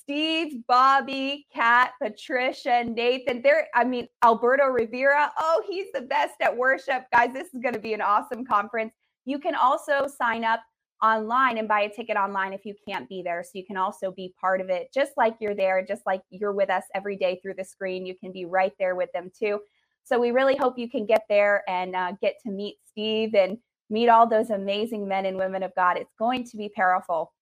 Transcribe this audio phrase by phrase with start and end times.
[0.00, 3.40] Steve, Bobby, Kat, Patricia, Nathan.
[3.40, 5.30] There, I mean, Alberto Rivera.
[5.38, 7.04] Oh, he's the best at worship.
[7.12, 8.92] Guys, this is going to be an awesome conference.
[9.24, 10.60] You can also sign up
[11.04, 13.44] online and buy a ticket online if you can't be there.
[13.44, 16.52] So you can also be part of it, just like you're there, just like you're
[16.52, 18.04] with us every day through the screen.
[18.04, 19.60] You can be right there with them too.
[20.02, 23.58] So we really hope you can get there and uh, get to meet Steve and
[23.90, 25.96] meet all those amazing men and women of God.
[25.96, 27.32] It's going to be powerful.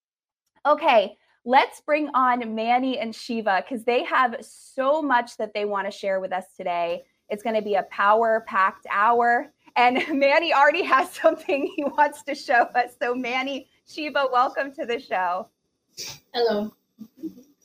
[0.66, 5.86] Okay, let's bring on Manny and Shiva because they have so much that they want
[5.86, 7.02] to share with us today.
[7.28, 9.52] It's going to be a power packed hour.
[9.77, 12.97] And Manny already has something he wants to show us.
[13.00, 15.48] So, Manny, Shiva, welcome to the show.
[16.34, 16.72] Hello.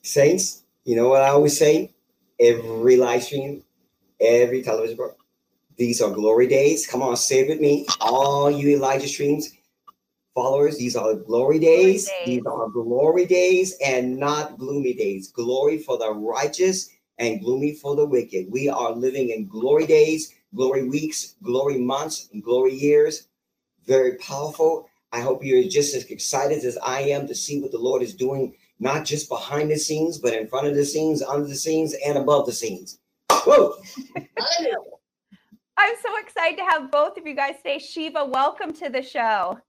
[0.01, 1.93] Saints, you know what I always say?
[2.39, 3.63] Every live stream,
[4.19, 5.17] every television program,
[5.77, 6.87] these are glory days.
[6.87, 7.85] Come on, say it with me.
[7.99, 9.51] All you Elijah streams
[10.35, 12.09] followers, these are glory days.
[12.09, 12.25] glory days.
[12.25, 15.31] These are glory days and not gloomy days.
[15.31, 18.51] Glory for the righteous and gloomy for the wicked.
[18.51, 23.27] We are living in glory days, glory weeks, glory months, and glory years.
[23.85, 24.89] Very powerful.
[25.11, 28.13] I hope you're just as excited as I am to see what the Lord is
[28.13, 31.95] doing, not just behind the scenes, but in front of the scenes, under the scenes,
[32.05, 32.99] and above the scenes.
[33.31, 33.75] Whoa!
[35.77, 37.79] I'm so excited to have both of you guys today.
[37.79, 39.59] Shiva, welcome to the show.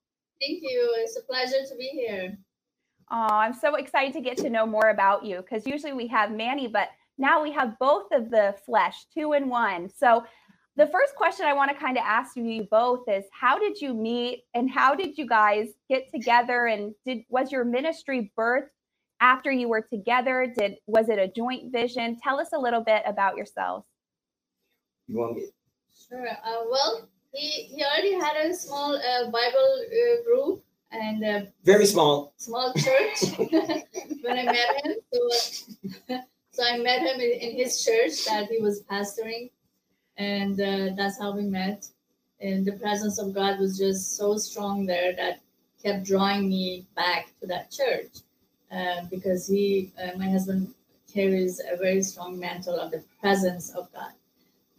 [0.41, 0.95] Thank you.
[0.99, 2.39] It's a pleasure to be here.
[3.11, 6.31] Oh, I'm so excited to get to know more about you because usually we have
[6.31, 9.89] Manny, but now we have both of the flesh, two in one.
[9.89, 10.25] So,
[10.77, 13.95] the first question I want to kind of ask you both is how did you
[13.95, 18.69] meet and how did you guys get together and did was your ministry birthed
[19.21, 20.53] after you were together?
[20.59, 22.19] Did was it a joint vision?
[22.23, 23.87] Tell us a little bit about yourselves.
[25.07, 25.47] You want me
[26.09, 26.29] Sure.
[26.29, 31.87] Uh, well, he, he already had a small uh, Bible uh, group and a very
[31.87, 33.37] small small church
[34.23, 34.95] when I met him.
[35.13, 35.31] So,
[36.53, 39.51] so I met him in, in, his church that he was pastoring,
[40.17, 41.89] and uh, that's how we met.
[42.41, 45.41] And the presence of God was just so strong there that
[45.83, 48.19] kept drawing me back to that church
[48.71, 50.73] uh, because he, uh, my husband,
[51.13, 54.13] carries a very strong mantle of the presence of God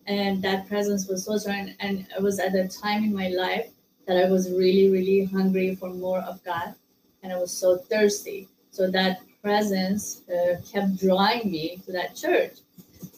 [0.08, 1.74] and that presence was so strong.
[1.80, 3.70] And it was at a time in my life
[4.08, 6.74] that i was really really hungry for more of god.
[7.22, 8.48] And i was so thirsty.
[8.72, 12.54] So that presence uh, kept drawing me to that church.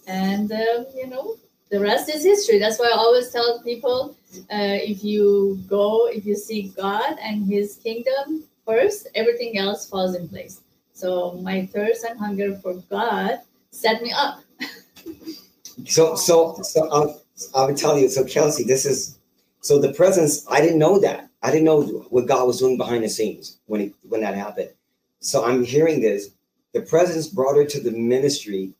[0.07, 1.35] And uh, you know
[1.69, 2.57] the rest is history.
[2.57, 4.16] That's why i always tell people
[4.51, 10.16] uh, if you go if you seek god and his kingdom first everything else falls
[10.16, 10.61] in place.
[10.94, 14.41] So my thirst and hunger for god set me up
[15.85, 17.21] So, so, so I'll,
[17.55, 18.09] I'll tell you.
[18.09, 19.19] So, Kelsey, this is
[19.61, 20.45] so the presence.
[20.49, 21.29] I didn't know that.
[21.41, 24.71] I didn't know what God was doing behind the scenes when it, when that happened.
[25.19, 26.29] So I'm hearing this.
[26.73, 28.73] The presence brought her to the ministry,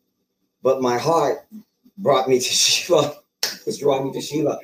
[0.62, 1.48] but my heart
[1.98, 3.16] brought me to Shiva.
[3.66, 4.60] was drawing me to Shiva,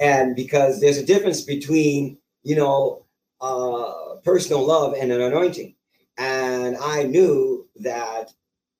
[0.00, 3.04] and because there's a difference between you know
[3.40, 5.74] uh, personal love and an anointing,
[6.18, 8.32] and I knew that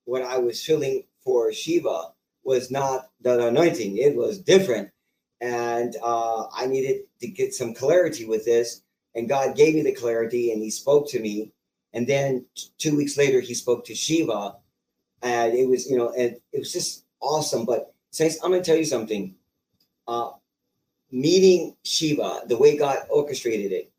[0.05, 2.13] when I was feeling for Shiva,
[2.47, 4.89] was not the anointing, it was different.
[5.41, 8.81] And uh, I needed to get some clarity with this.
[9.13, 11.51] And God gave me the clarity and He spoke to me.
[11.93, 14.55] And then t- two weeks later, He spoke to Shiva.
[15.21, 17.65] And it was, you know, and it was just awesome.
[17.65, 19.35] But, Saints, I'm going to tell you something.
[20.07, 20.31] Uh,
[21.11, 23.91] meeting Shiva, the way God orchestrated it,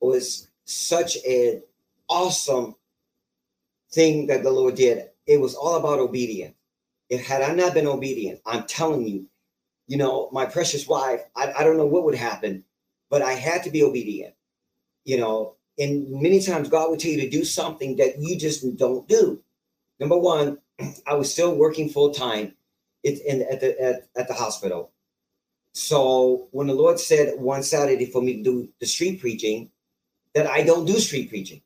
[0.00, 1.62] was such an
[2.08, 2.74] awesome
[3.92, 5.08] thing that the Lord did.
[5.26, 6.54] It was all about obedience.
[7.10, 9.26] If had I not been obedient, I'm telling you,
[9.86, 12.64] you know, my precious wife, I, I don't know what would happen,
[13.10, 14.34] but I had to be obedient.
[15.04, 18.76] You know, and many times God would tell you to do something that you just
[18.76, 19.42] don't do.
[20.00, 20.58] Number one,
[21.06, 22.54] I was still working full time
[23.02, 24.92] in at the at, at the hospital.
[25.74, 29.70] So when the Lord said one Saturday for me to do the street preaching,
[30.34, 31.62] that I don't do street preaching.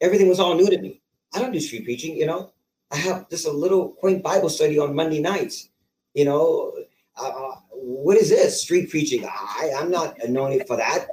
[0.00, 1.02] Everything was all new to me.
[1.34, 2.52] I don't do street preaching, you know.
[2.90, 5.68] I have just a little quaint Bible study on Monday nights.
[6.14, 6.72] You know,
[7.16, 9.24] uh, uh what is this street preaching?
[9.24, 11.08] I, I'm not anointed for that.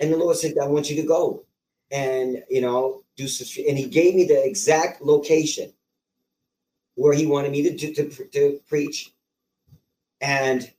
[0.00, 1.44] And the Lord said, I want you to go
[1.90, 3.64] and you know do some.
[3.68, 5.72] And He gave me the exact location
[6.94, 9.12] where He wanted me to to, to, to preach,
[10.20, 10.70] and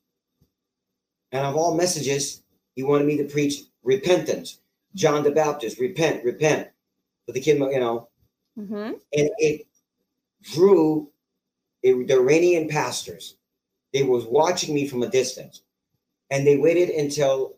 [1.32, 2.44] and of all messages,
[2.76, 4.60] He wanted me to preach repentance.
[4.96, 6.68] John the Baptist, repent, repent.
[7.26, 8.10] But the kid, you know,
[8.58, 8.74] mm-hmm.
[8.74, 9.68] and it
[10.42, 11.10] drew
[11.84, 13.36] it, the Iranian pastors.
[13.94, 15.62] They was watching me from a distance,
[16.30, 17.58] and they waited until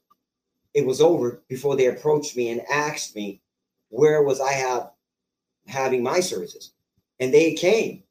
[0.74, 3.42] it was over before they approached me and asked me
[3.90, 4.92] where was I have
[5.68, 6.72] having my services,
[7.20, 8.04] and they came,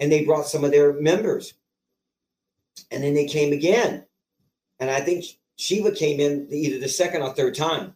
[0.00, 1.54] and they brought some of their members,
[2.90, 4.04] and then they came again,
[4.80, 5.24] and I think
[5.56, 7.94] Shiva came in either the second or third time,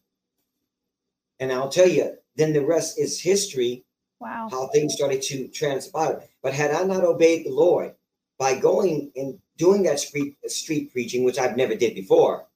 [1.41, 3.85] and I'll tell you, then the rest is history.
[4.25, 4.49] Wow.
[4.51, 6.23] How things started to transpire.
[6.43, 7.95] But had I not obeyed the Lord
[8.39, 12.47] by going and doing that street street preaching, which I've never did before,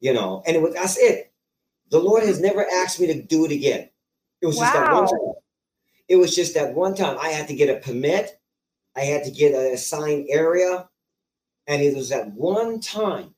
[0.00, 1.32] you know, and it was that's it.
[1.90, 3.88] The Lord has never asked me to do it again.
[4.42, 4.64] It was wow.
[4.64, 5.34] just that one time.
[6.08, 8.38] It was just that one time I had to get a permit.
[8.94, 10.90] I had to get a assigned area.
[11.66, 13.34] And it was that one time.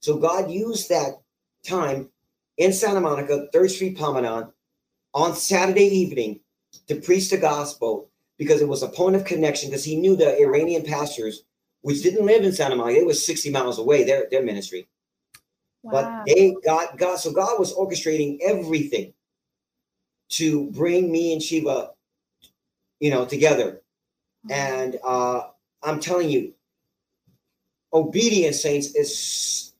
[0.00, 1.20] So God used that
[1.66, 2.08] time
[2.56, 4.46] in Santa Monica, 3rd Street Promenade,
[5.12, 6.40] on Saturday evening
[6.88, 10.40] to preach the gospel because it was a point of connection because he knew the
[10.40, 11.44] Iranian pastors,
[11.82, 14.88] which didn't live in Santa Monica, it was 60 miles away, their, their ministry.
[15.82, 15.92] Wow.
[15.92, 19.12] But they got God, so God was orchestrating everything
[20.30, 21.90] to bring me and Shiva,
[23.00, 23.82] you know, together.
[24.46, 24.52] Mm-hmm.
[24.52, 25.48] And uh,
[25.82, 26.54] I'm telling you,
[27.92, 29.72] obedience, saints, is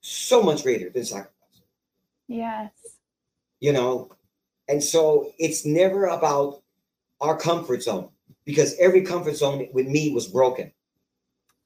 [0.00, 1.34] so much greater than sacrifice.
[2.28, 2.70] Yes.
[3.58, 4.10] You know,
[4.70, 6.62] and so it's never about
[7.20, 8.08] our comfort zone
[8.44, 10.72] because every comfort zone with me was broken.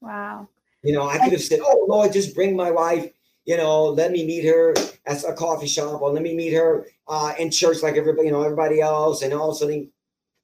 [0.01, 0.49] Wow.
[0.83, 3.09] You know, I could have said, Oh Lord, just bring my wife
[3.45, 4.73] you know, let me meet her
[5.05, 8.33] at a coffee shop or let me meet her uh, in church like everybody, you
[8.33, 9.21] know, everybody else.
[9.21, 9.91] And all of a sudden,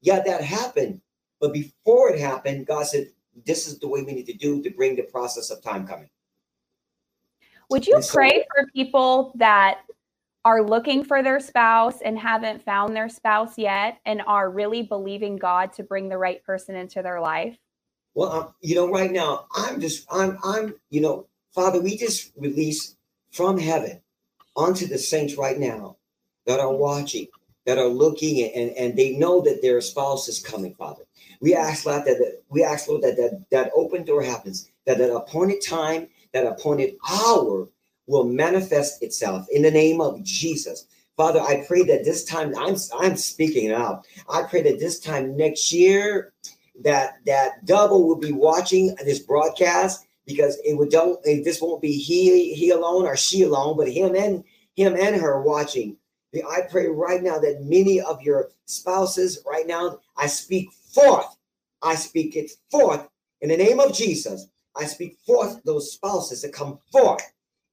[0.02, 1.02] yeah, that happened.
[1.40, 3.08] But before it happened, God said,
[3.46, 6.10] this is the way we need to do to bring the process of time coming.
[7.72, 9.80] Would you so, pray for people that
[10.44, 15.38] are looking for their spouse and haven't found their spouse yet and are really believing
[15.38, 17.58] God to bring the right person into their life?
[18.14, 22.32] Well, um, you know, right now, I'm just, I'm, I'm, you know, Father, we just
[22.36, 22.96] release
[23.32, 24.02] from heaven
[24.56, 25.98] onto the saints right now
[26.46, 27.28] that are watching,
[27.66, 31.04] that are looking, and, and they know that their spouse is coming, Father.
[31.40, 34.98] We ask, Lord, that, that we ask, Lord, that, that that open door happens, that
[34.98, 37.70] that appointed time, that appointed hour
[38.12, 40.86] will manifest itself in the name of Jesus.
[41.16, 44.04] Father, I pray that this time I'm I'm speaking now.
[44.30, 46.34] I pray that this time next year
[46.84, 51.82] that that double will be watching this broadcast because it would don't it, this won't
[51.82, 54.44] be he he alone or she alone, but him and
[54.76, 55.96] him and her watching.
[56.34, 61.36] I pray right now that many of your spouses right now, I speak forth.
[61.82, 63.08] I speak it forth
[63.42, 64.48] in the name of Jesus.
[64.78, 67.22] I speak forth those spouses to come forth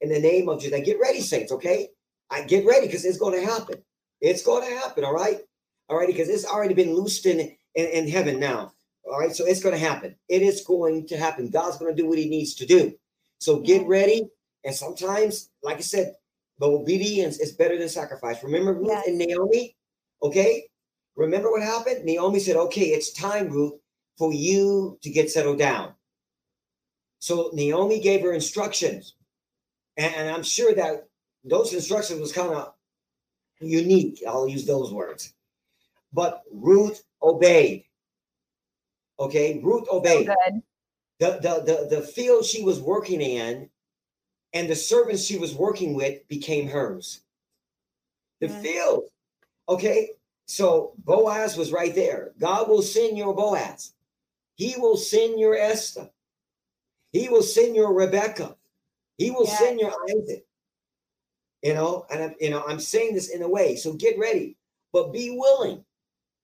[0.00, 0.80] in the name of Jesus.
[0.84, 1.88] get ready, saints, okay?
[2.30, 3.82] I get ready because it's going to happen.
[4.20, 5.40] It's going to happen, all right?
[5.88, 7.40] All right, because it's already been loosed in,
[7.74, 8.72] in, in heaven now.
[9.04, 10.14] All right, so it's going to happen.
[10.28, 11.48] It is going to happen.
[11.50, 12.92] God's going to do what He needs to do.
[13.38, 14.28] So get ready.
[14.64, 16.14] And sometimes, like I said,
[16.58, 18.42] the obedience is better than sacrifice.
[18.42, 19.06] Remember Ruth yes.
[19.06, 19.76] and Naomi?
[20.22, 20.64] Okay.
[21.16, 22.04] Remember what happened?
[22.04, 23.74] Naomi said, Okay, it's time, Ruth,
[24.18, 25.94] for you to get settled down.
[27.20, 29.14] So Naomi gave her instructions.
[29.98, 31.08] And, and I'm sure that
[31.44, 32.72] those instructions was kind of
[33.60, 34.22] unique.
[34.26, 35.34] I'll use those words.
[36.12, 37.84] But Ruth obeyed.
[39.20, 40.26] Okay, Ruth obeyed.
[40.26, 40.34] So
[41.18, 43.68] the, the, the, the field she was working in
[44.54, 47.20] and the servants she was working with became hers.
[48.40, 48.60] The yeah.
[48.60, 49.04] field.
[49.68, 50.10] Okay,
[50.46, 52.32] so Boaz was right there.
[52.38, 53.92] God will send your Boaz.
[54.54, 56.08] He will send your Esther.
[57.12, 58.56] He will send your Rebecca.
[59.18, 59.58] He will Yes.
[59.58, 60.46] send your Isaac.
[61.62, 63.74] You know, and I'm, you know, I'm saying this in a way.
[63.74, 64.56] So get ready,
[64.92, 65.84] but be willing.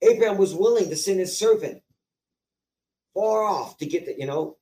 [0.02, 1.80] Abraham was willing to send his servant
[3.14, 4.58] far off to get the, you know,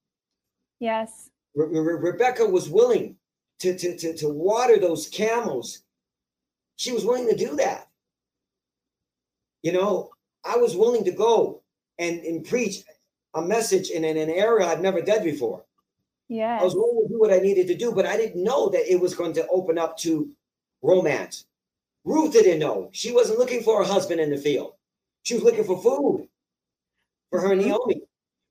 [0.79, 1.31] Yes.
[1.55, 3.17] Re- Re- Rebecca was willing
[3.61, 5.83] to, to, to, to water those camels.
[6.77, 7.89] She was willing to do that.
[9.63, 10.11] You know,
[10.45, 11.63] I was willing to go
[11.99, 12.83] and, and preach
[13.35, 15.65] a message in, in an area I've never done before.
[16.61, 19.15] I was willing what I needed to do, but I didn't know that it was
[19.15, 20.29] going to open up to
[20.83, 21.47] romance.
[22.05, 22.91] Ruth didn't know.
[22.93, 24.75] She wasn't looking for a husband in the field.
[25.23, 26.29] She was looking for food
[27.31, 27.67] for her and Mhm.
[27.67, 28.03] Naomi.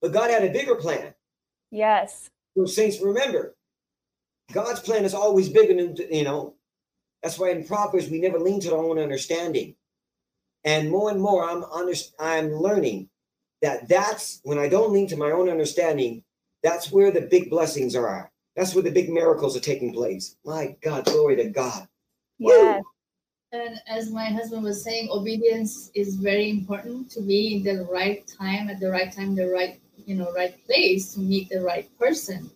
[0.02, 1.14] But God had a bigger plan.
[1.70, 2.30] Yes.
[2.58, 3.56] So saints, remember,
[4.54, 6.56] God's plan is always bigger than you know.
[7.22, 9.76] That's why in Proverbs we never lean to our own understanding.
[10.64, 13.10] And more and more, I'm under, I'm learning
[13.62, 16.24] that that's when I don't lean to my own understanding.
[16.64, 18.31] That's where the big blessings are.
[18.56, 20.36] That's where the big miracles are taking place.
[20.46, 21.88] My God, glory to God.
[22.38, 22.84] Yes.
[23.54, 28.26] And as my husband was saying, obedience is very important to be in the right
[28.26, 31.88] time at the right time, the right you know right place to meet the right
[32.00, 32.50] person.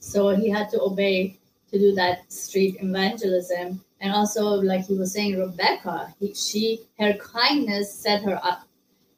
[0.00, 1.36] So he had to obey
[1.70, 7.12] to do that street evangelism, and also like he was saying, Rebecca, he, she her
[7.14, 8.66] kindness set her up.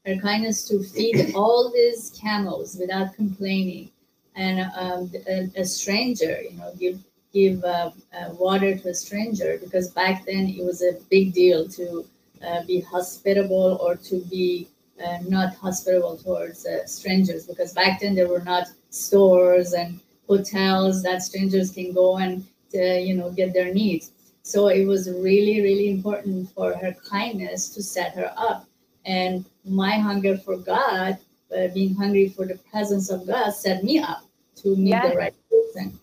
[0.07, 3.91] Her kindness to feed all these camels without complaining,
[4.37, 6.99] and um, a, a stranger, you know, give
[7.33, 11.69] give uh, uh, water to a stranger because back then it was a big deal
[11.69, 12.05] to
[12.45, 14.67] uh, be hospitable or to be
[15.05, 21.03] uh, not hospitable towards uh, strangers because back then there were not stores and hotels
[21.03, 22.45] that strangers can go and
[22.75, 24.13] uh, you know get their needs.
[24.43, 28.67] So it was really really important for her kindness to set her up.
[29.07, 31.19] And my hunger for god
[31.57, 34.25] uh, being hungry for the presence of god set me up
[34.57, 35.11] to meet Yes.
[35.11, 35.99] the right person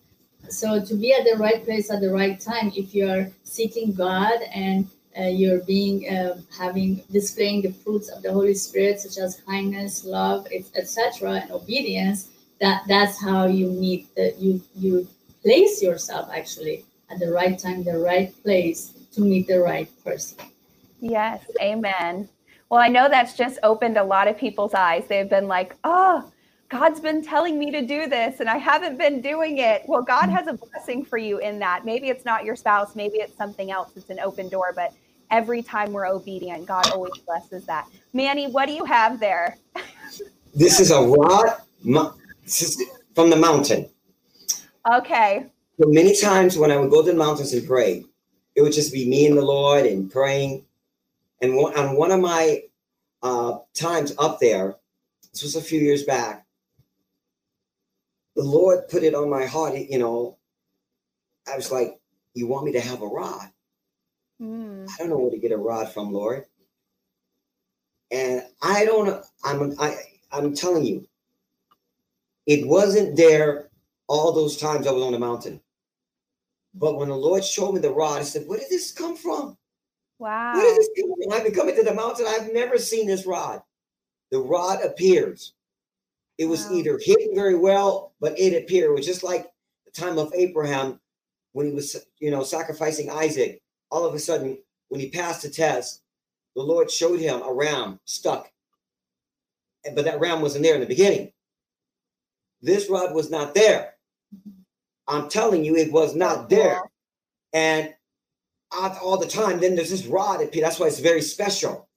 [0.48, 4.40] so to be at the right place at the right time if you're seeking god
[4.54, 4.88] and
[5.18, 10.04] uh, you're being uh, having displaying the fruits of the holy spirit such as kindness
[10.04, 12.28] love etc and obedience
[12.60, 15.06] that that's how you meet the you you
[15.42, 20.38] place yourself actually at the right time the right place to meet the right person
[21.00, 21.42] Yes.
[21.60, 22.28] Amen.
[22.70, 25.04] Well, I know that's just opened a lot of people's eyes.
[25.08, 26.30] They've been like, oh,
[26.68, 29.82] God's been telling me to do this and I haven't been doing it.
[29.86, 30.32] Well, God mm-hmm.
[30.32, 31.86] has a blessing for you in that.
[31.86, 33.92] Maybe it's not your spouse, maybe it's something else.
[33.96, 34.92] It's an open door, but
[35.30, 37.88] every time we're obedient, God always blesses that.
[38.12, 39.56] Manny, what do you have there?
[40.54, 41.58] This is a rod
[42.46, 42.82] is
[43.14, 43.88] from the mountain.
[44.90, 45.46] Okay.
[45.80, 48.04] So many times when I would go to the mountains and pray,
[48.56, 50.64] it would just be me and the Lord and praying.
[51.40, 52.62] And on one of my
[53.22, 54.76] uh, times up there,
[55.32, 56.46] this was a few years back,
[58.34, 59.76] the Lord put it on my heart.
[59.76, 60.38] You know,
[61.46, 62.00] I was like,
[62.34, 63.50] "You want me to have a rod?
[64.40, 66.44] Mm, I don't know where to get a rod from, Lord."
[68.10, 69.24] And I don't.
[69.44, 69.74] I'm.
[69.78, 69.96] I.
[70.30, 71.06] I'm telling you,
[72.46, 73.68] it wasn't there
[74.08, 75.60] all those times I was on the mountain.
[76.74, 79.56] But when the Lord showed me the rod, I said, Where did this come from?
[80.18, 80.54] Wow.
[80.54, 81.32] Where did this from?
[81.32, 82.26] I've been coming to the mountain.
[82.28, 83.62] I've never seen this rod.
[84.30, 85.54] The rod appears.
[86.38, 86.74] It was Wow.
[86.74, 88.90] either hidden very well, but it appeared.
[88.90, 89.50] It was just like
[89.84, 91.00] the time of Abraham
[91.52, 93.60] when he was, you know, sacrificing Isaac.
[93.90, 94.58] All of a sudden,
[94.88, 96.02] when he passed the test,
[96.54, 98.50] the Lord showed him a ram stuck.
[99.94, 101.32] But that ram wasn't there in the beginning.
[102.60, 103.94] This rod was not there.
[104.34, 104.50] Mm-hmm.
[105.06, 106.82] I'm telling you, it was not there.
[107.52, 107.94] And
[108.72, 110.62] all all the time, then there's this rod appear.
[110.62, 111.88] That's why it's very special.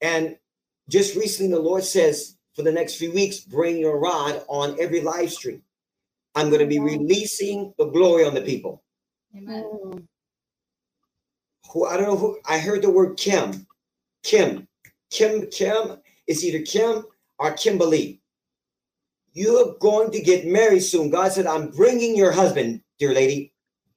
[0.00, 0.36] And
[0.88, 5.00] just recently, the Lord says for the next few weeks, bring your rod on every
[5.00, 5.62] live stream.
[6.34, 8.82] I'm going to be releasing the glory on the people.
[9.36, 10.08] amen
[11.72, 13.66] Who I don't know who I heard the word Kim.
[14.22, 14.68] Kim.
[15.10, 15.98] Kim, Kim.
[16.26, 17.04] It's either Kim
[17.38, 18.20] or Kimberly.
[19.32, 21.10] You're going to get married soon.
[21.10, 23.52] God said, I'm bringing your husband, dear lady.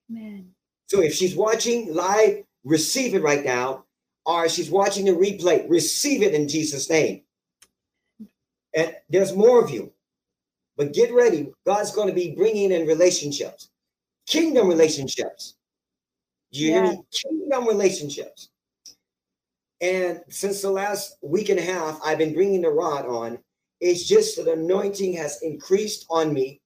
[0.09, 0.52] man.
[0.93, 3.85] So if she's watching live, receive it right now.
[4.27, 7.23] Or she's watching the replay, receive it in Jesus' name.
[8.75, 9.91] And there's more of you.
[10.77, 11.51] But get ready.
[11.65, 13.69] God's going to be bringing in relationships,
[14.27, 15.55] kingdom relationships.
[16.51, 17.01] Do you hear me?
[17.11, 18.49] Kingdom relationships.
[19.81, 23.39] And since the last week and a half, I've been bringing the rod on.
[23.81, 26.61] It's just that anointing has increased on me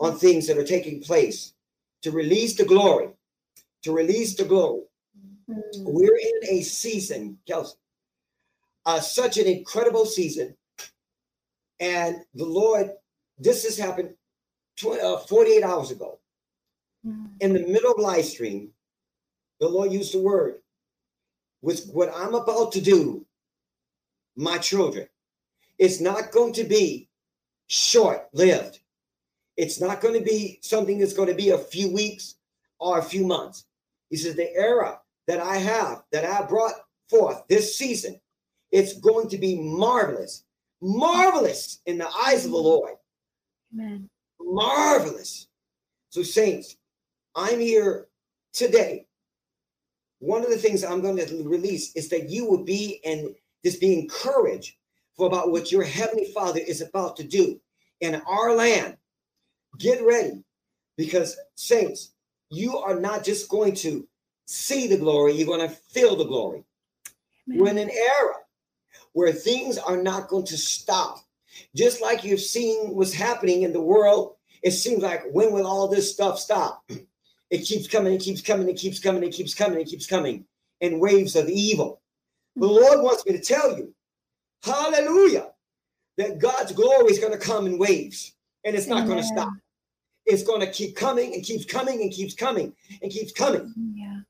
[0.00, 1.54] on things that are taking place
[2.02, 3.10] to release the glory,
[3.82, 4.82] to release the glory.
[5.50, 7.76] Mm, We're in a season, Kelsey,
[8.86, 10.56] uh, such an incredible season.
[11.80, 12.90] And the Lord,
[13.38, 14.14] this has happened
[14.76, 16.18] tw- uh, 48 hours ago.
[17.40, 18.70] in the middle of live stream,
[19.60, 20.60] the Lord used the word,
[21.62, 23.26] with what I'm about to do,
[24.36, 25.08] my children,
[25.78, 27.08] it's not going to be
[27.66, 28.80] short lived.
[29.62, 32.34] It's not going to be something that's going to be a few weeks
[32.80, 33.64] or a few months.
[34.10, 36.72] He says, The era that I have, that I brought
[37.08, 38.20] forth this season,
[38.72, 40.42] it's going to be marvelous,
[40.80, 42.94] marvelous in the eyes of the Lord.
[43.72, 44.10] Amen.
[44.40, 45.46] Marvelous.
[46.10, 46.76] So, saints,
[47.36, 48.08] I'm here
[48.52, 49.06] today.
[50.18, 53.28] One of the things I'm going to release is that you will be and
[53.64, 54.74] just be encouraged
[55.16, 57.60] for about what your heavenly Father is about to do
[58.00, 58.96] in our land.
[59.78, 60.42] Get ready
[60.96, 62.12] because, saints,
[62.50, 64.06] you are not just going to
[64.46, 66.64] see the glory, you're going to feel the glory.
[67.46, 68.34] We're in an era
[69.12, 71.18] where things are not going to stop.
[71.74, 75.88] Just like you've seen what's happening in the world, it seems like when will all
[75.88, 76.84] this stuff stop?
[77.50, 80.46] It keeps coming, it keeps coming, it keeps coming, it keeps coming, it keeps coming
[80.80, 82.00] in waves of evil.
[82.56, 82.76] The mm-hmm.
[82.76, 83.94] Lord wants me to tell you,
[84.62, 85.50] hallelujah,
[86.16, 88.32] that God's glory is going to come in waves
[88.64, 89.52] and it's not going to stop.
[90.26, 93.72] It's going to keep coming and keeps coming and keeps coming and keeps coming.
[93.94, 94.20] Yeah.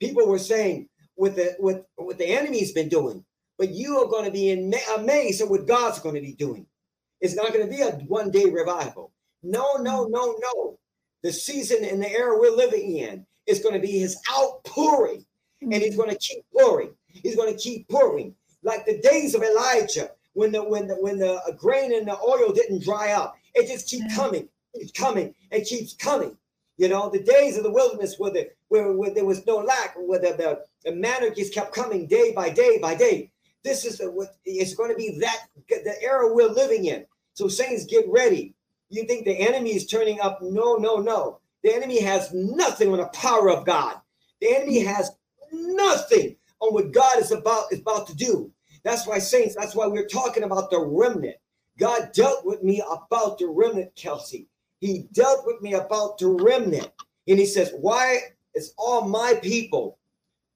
[0.00, 3.24] People were saying with the with what the enemy's been doing,
[3.58, 6.66] but you are going to be in, amazed at what God's going to be doing.
[7.20, 9.12] It's not going to be a one day revival.
[9.42, 10.78] No, no, no, no.
[11.22, 15.26] The season and the era we're living in is going to be His outpouring,
[15.60, 16.94] and He's going to keep pouring.
[17.08, 21.18] He's going to keep pouring, like the days of Elijah when the when the when
[21.18, 23.36] the grain and the oil didn't dry up.
[23.54, 24.48] It just keeps coming,
[24.78, 26.36] keeps coming, and keeps coming.
[26.76, 29.96] You know, the days of the wilderness where the where, where there was no lack,
[29.96, 33.30] where the, the, the manna just kept coming day by day by day.
[33.64, 37.04] This is the, what it's going to be that the era we're living in.
[37.34, 38.54] So saints, get ready.
[38.90, 40.38] You think the enemy is turning up?
[40.40, 41.40] No, no, no.
[41.62, 43.96] The enemy has nothing on the power of God.
[44.40, 45.10] The enemy has
[45.52, 48.52] nothing on what God is about is about to do.
[48.84, 49.56] That's why saints.
[49.56, 51.36] That's why we're talking about the remnant.
[51.78, 54.48] God dealt with me about the remnant, Kelsey.
[54.80, 56.90] He dealt with me about the remnant,
[57.26, 58.18] and He says, "Why
[58.54, 59.98] is all my people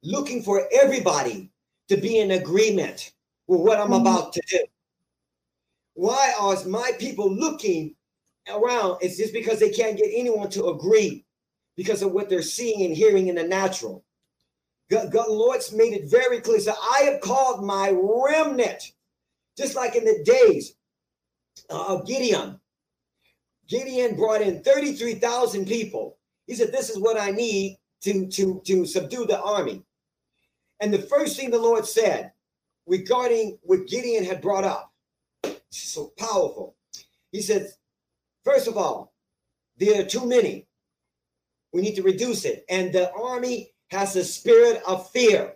[0.02, 1.50] looking for everybody
[1.88, 3.12] to be in agreement
[3.46, 4.06] with what I'm mm-hmm.
[4.06, 4.64] about to do?
[5.94, 7.94] Why are my people looking
[8.48, 8.98] around?
[9.00, 11.24] It's just because they can't get anyone to agree
[11.76, 14.04] because of what they're seeing and hearing in the natural.
[14.90, 16.60] God, God Lord's made it very clear.
[16.60, 18.92] So I have called my remnant,
[19.56, 20.74] just like in the days
[21.70, 22.58] of Gideon.
[23.72, 26.18] Gideon brought in 33,000 people.
[26.46, 29.82] He said, This is what I need to, to, to subdue the army.
[30.80, 32.32] And the first thing the Lord said
[32.86, 34.92] regarding what Gideon had brought up,
[35.70, 36.76] so powerful.
[37.30, 37.70] He said,
[38.44, 39.14] First of all,
[39.78, 40.66] there are too many.
[41.72, 42.66] We need to reduce it.
[42.68, 45.54] And the army has a spirit of fear.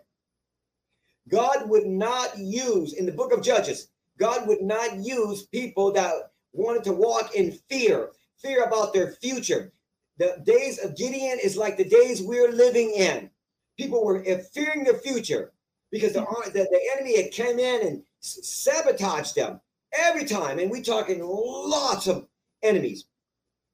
[1.29, 6.14] God would not use, in the book of Judges, God would not use people that
[6.57, 9.73] wanted to walk in fear, fear about their future.
[10.19, 13.31] The days of Gideon is like the days we're living in.
[13.79, 15.53] People were eh, fearing the future
[15.90, 19.61] because the, the, the enemy had come in and sabotaged them
[19.92, 20.59] every time.
[20.59, 22.27] And we talking lots of
[22.62, 23.05] enemies.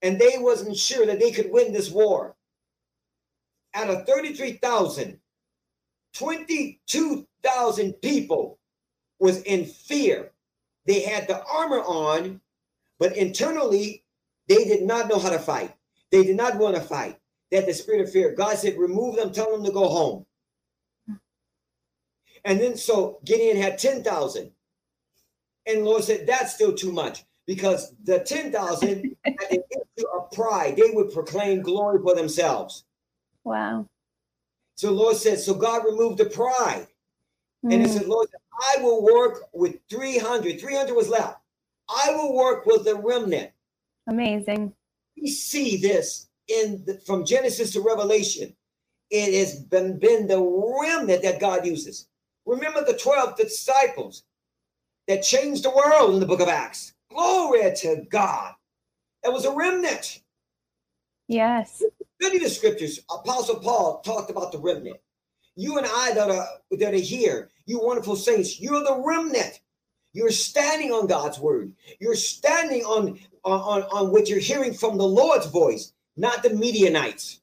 [0.02, 2.34] And they wasn't sure that they could win this war
[3.74, 5.18] out of 33,000,
[6.14, 8.58] 22,000 people
[9.18, 10.32] was in fear.
[10.86, 12.40] They had the armor on,
[13.02, 14.04] but internally,
[14.46, 15.74] they did not know how to fight.
[16.12, 17.18] They did not want to fight.
[17.50, 18.32] They had the spirit of fear.
[18.32, 20.24] God said, remove them, tell them to go home.
[22.44, 24.52] And then so Gideon had 10,000.
[25.66, 30.76] And Lord said, that's still too much because the 10,000 had an issue of pride.
[30.76, 32.84] They would proclaim glory for themselves.
[33.42, 33.88] Wow.
[34.76, 36.86] So Lord said, so God removed the pride.
[37.64, 37.74] Mm.
[37.74, 38.28] And it said, Lord,
[38.76, 40.60] I will work with 300.
[40.60, 41.41] 300 was left.
[41.92, 43.50] I will work with the remnant.
[44.06, 44.72] Amazing.
[45.20, 48.54] We see this in the, from Genesis to Revelation.
[49.10, 52.08] It has been, been the remnant that God uses.
[52.46, 54.24] Remember the 12 disciples
[55.06, 56.94] that changed the world in the book of Acts.
[57.10, 58.54] Glory to God.
[59.22, 60.20] That was a remnant.
[61.28, 61.82] Yes.
[62.20, 63.00] Study the scriptures.
[63.10, 64.96] Apostle Paul talked about the remnant.
[65.54, 66.46] You and I that are
[66.78, 69.60] that are here, you wonderful saints, you're the remnant.
[70.12, 71.72] You're standing on God's word.
[72.00, 77.40] You're standing on, on, on what you're hearing from the Lord's voice, not the Midianites.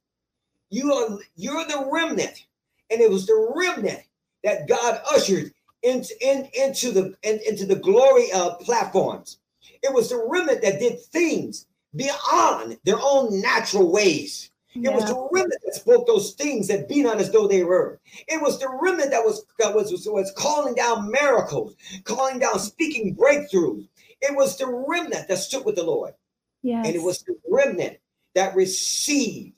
[0.69, 2.45] You are you're the remnant.
[2.91, 4.01] And it was the remnant
[4.43, 5.51] that God ushered
[5.81, 9.39] into, in, into the in, into the glory of platforms.
[9.81, 15.29] It was the remnant that did things beyond their own natural ways It was the
[15.31, 17.99] remnant that spoke those things that be not as though they were.
[18.27, 23.15] It was the remnant that was that was, was calling down miracles, calling down, speaking
[23.15, 23.87] breakthroughs.
[24.21, 26.13] It was the remnant that stood with the Lord.
[26.61, 26.85] Yes.
[26.85, 27.97] And it was the remnant
[28.35, 29.53] that received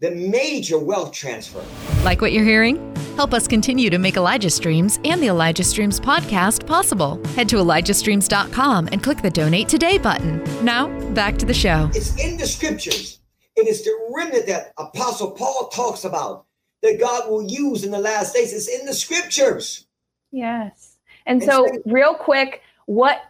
[0.00, 1.64] the major wealth transfer.
[2.04, 2.94] Like what you're hearing?
[3.16, 7.20] Help us continue to make Elijah Streams and the Elijah Streams podcast possible.
[7.28, 10.44] Head to ElijahStreams.com and click the Donate Today button.
[10.62, 11.90] Now, back to the show.
[11.94, 13.20] It's in the scriptures.
[13.56, 16.44] It is the remnant that Apostle Paul talks about
[16.82, 18.52] that God will use in the last days.
[18.52, 19.86] It's in the scriptures.
[20.30, 20.98] Yes.
[21.26, 23.22] And so, real quick, what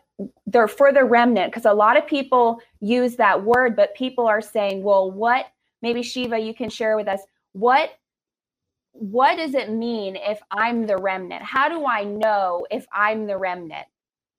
[0.46, 4.40] they're for the remnant, because a lot of people use that word, but people are
[4.40, 5.46] saying, well, what
[5.82, 7.20] maybe Shiva, you can share with us
[7.52, 7.90] what
[8.92, 11.42] what does it mean if I'm the remnant?
[11.42, 13.86] How do I know if I'm the remnant?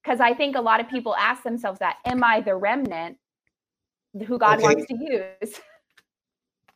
[0.03, 3.17] Because I think a lot of people ask themselves that, am I the remnant
[4.25, 4.63] who God Okay.
[4.63, 5.59] wants to use?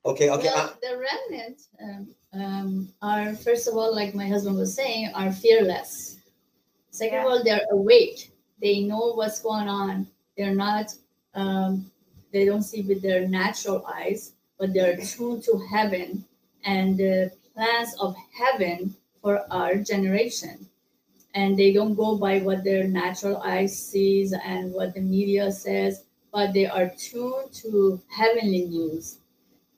[0.05, 0.47] Okay, okay.
[0.47, 5.11] Well, I- the remnant um, um, are, first of all, like my husband was saying,
[5.13, 6.17] are fearless.
[6.89, 7.25] Second Yeah.
[7.25, 8.31] of all, they're awake.
[8.61, 10.07] They know what's going on.
[10.37, 10.93] They're not,
[11.35, 11.91] um,
[12.31, 16.25] they don't see with their natural eyes, but they're tuned to heaven
[16.63, 20.67] and the plans of heaven for our generation.
[21.33, 26.03] And they don't go by what their natural eyes sees and what the media says,
[26.33, 29.19] but they are tuned to heavenly news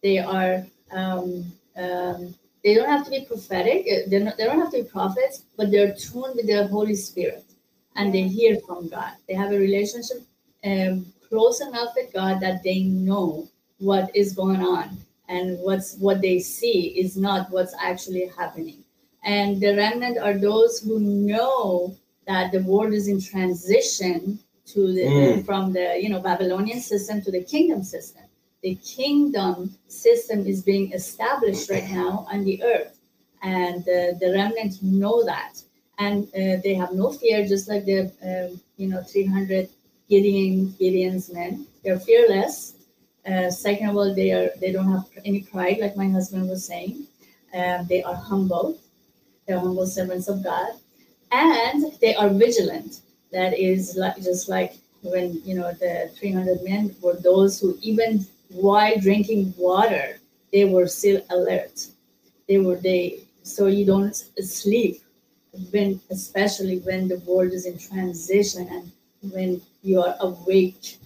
[0.04, 4.60] they are um, um, they don't have to be prophetic uh, they're not, they don't
[4.60, 7.46] have to be prophets but they're tuned with the holy spirit
[7.96, 9.14] and they hear from god.
[9.28, 10.20] They have a relationship
[10.66, 13.48] um, close enough with god that they know
[13.80, 14.98] what is going on
[15.30, 18.84] and what's what they see is not what's actually happening.
[19.24, 21.96] And the remnant are those who know
[22.28, 25.46] that the world is in transition to the Mm.
[25.46, 28.24] from the you know babylonian system to the kingdom system
[28.64, 32.98] the kingdom system is being established right now on the earth.
[33.44, 35.62] And uh, the remnant know that.
[36.00, 39.70] And uh, they have no fear just like the um, you know 300
[40.10, 41.68] gideon gideon's men.
[41.84, 42.76] They're fearless.
[43.30, 46.66] Uh, second of all they are they don't have any pride like my husband was
[46.66, 47.06] saying.
[47.54, 48.80] Um, they are humble.
[49.46, 50.72] They're humble servants of god.
[51.32, 53.02] And they are vigilant.
[53.32, 58.26] That is like just like when you know the 300 men were those who even
[58.54, 60.20] while drinking water
[60.52, 61.88] they were still alert.
[62.48, 65.02] They were they so you don't sleep
[65.72, 68.92] when especially when the world is in transition and
[69.34, 70.98] when you are awake.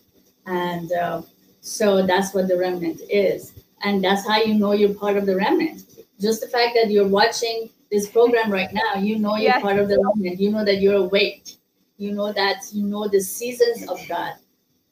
[0.46, 1.22] And uh,
[1.62, 3.54] so that's what the remnant is.
[3.84, 5.84] And that's how you know you're part of the remnant.
[6.20, 9.62] Just the fact that you're watching this program right now you know you're Yes.
[9.62, 10.40] part of the remnant.
[10.40, 11.56] You know that you're awake.
[11.98, 14.34] You know that you know the seasons of god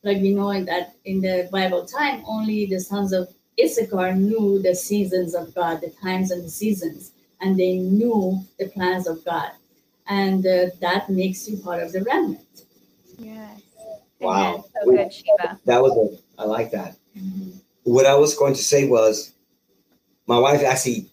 [0.06, 3.28] like we know that in the bible time only the sons of
[3.62, 8.68] issachar knew the seasons of god the times and the seasons and they knew the
[8.70, 9.52] plans of god
[10.08, 12.46] and uh, that makes you part of the remnant
[13.18, 13.62] Yes.
[14.20, 14.50] Wow.
[14.50, 14.64] Amen.
[14.74, 15.60] So good, Shiva.
[15.66, 15.92] that was
[16.38, 16.98] a, I like that.
[17.84, 19.34] What I was going to say was,
[20.28, 21.12] my wife actually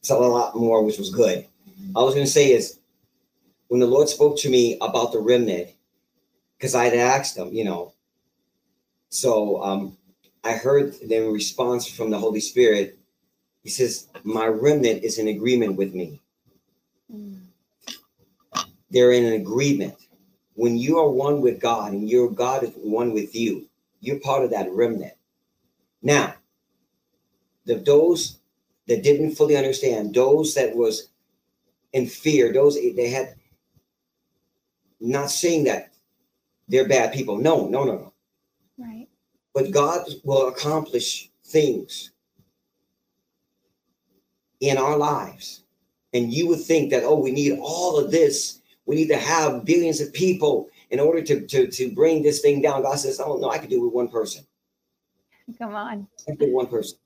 [0.00, 1.46] said a lot more, which was good.
[1.94, 2.78] I was going to say is,
[3.68, 5.70] when the Lord spoke to me about the remnant,
[6.58, 7.92] because I had asked them, you know,
[9.10, 9.96] so um,
[10.42, 12.98] I heard the response from the Holy Spirit.
[13.62, 16.20] He says, My remnant is in agreement with me.
[17.12, 17.40] Mm.
[18.90, 19.94] They're in an agreement.
[20.54, 23.68] When you are one with God and your God is one with you,
[24.00, 25.14] you're part of that remnant.
[26.02, 26.34] Now,
[27.64, 28.38] the those
[28.86, 31.10] that didn't fully understand, those that was
[31.92, 33.34] in fear, those they had
[35.00, 35.92] not saying that
[36.68, 37.36] they're bad people.
[37.36, 38.12] No, no, no, no.
[38.78, 39.08] Right.
[39.54, 42.12] But God will accomplish things
[44.60, 45.64] in our lives.
[46.12, 48.60] And you would think that, oh, we need all of this.
[48.86, 52.62] We need to have billions of people in order to, to, to bring this thing
[52.62, 52.82] down.
[52.82, 54.46] God says, oh, no, I can do it with one person.
[55.58, 56.06] Come on.
[56.20, 56.98] I can do one person,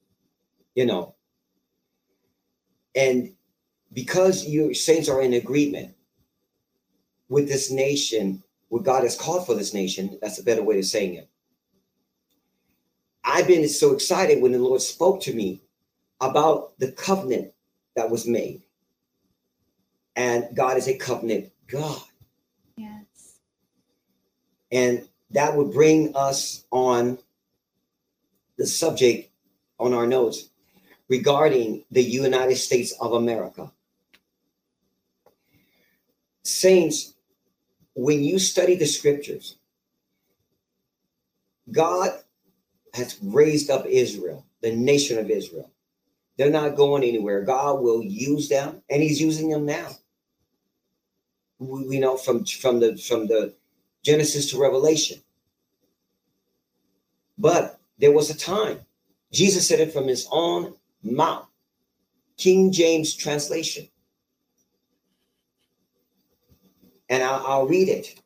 [0.75, 1.14] you know.
[2.94, 3.35] And
[3.92, 5.94] because you saints are in agreement
[7.29, 8.42] with this nation,
[8.73, 11.29] what God has called for this nation, that's a better way of saying it.
[13.23, 15.61] I've been so excited when the Lord spoke to me
[16.23, 17.53] about the covenant
[17.97, 18.63] that was made.
[20.17, 22.01] And God is a covenant God.
[22.75, 23.41] Yes.
[24.73, 27.19] And that would bring us on
[28.57, 29.31] the subject
[29.79, 30.49] on our notes
[31.11, 33.71] regarding the United States of America.
[36.43, 37.13] Saints,
[37.95, 39.57] when you study the scriptures,
[41.71, 42.11] God
[42.95, 45.71] has raised up Israel, the nation of Israel.
[46.37, 47.43] They're not going anywhere.
[47.43, 49.91] God will use them, and He's using them now.
[51.59, 53.55] We, we know from from the from the
[54.03, 55.23] Genesis to Revelation.
[57.39, 58.81] But there was a time.
[59.33, 61.47] Jesus said it from his own mouth.
[62.37, 63.89] King James translation.
[67.12, 68.18] And I'll, I'll read it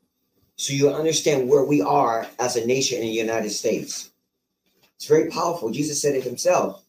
[0.55, 4.13] so you understand where we are as a nation in the United States.
[4.95, 5.73] It's very powerful.
[5.73, 6.85] Jesus said it himself.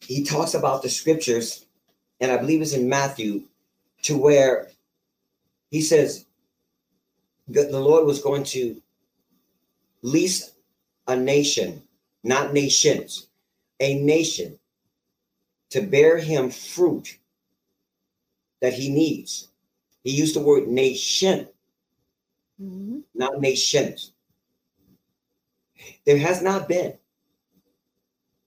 [0.00, 1.64] He talks about the scriptures,
[2.20, 3.44] and I believe it's in Matthew,
[4.02, 4.68] to where
[5.70, 6.26] he says
[7.48, 8.82] the Lord was going to
[10.02, 10.52] lease
[11.08, 11.82] a nation,
[12.22, 13.28] not nations,
[13.80, 14.58] a nation
[15.70, 17.18] to bear him fruit
[18.60, 19.48] that he needs.
[20.04, 21.48] He used the word nation,
[22.62, 23.00] mm-hmm.
[23.14, 24.12] not nations.
[26.04, 26.94] There has not been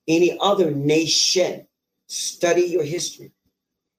[0.07, 1.67] any other nation.
[2.05, 3.31] Study your history.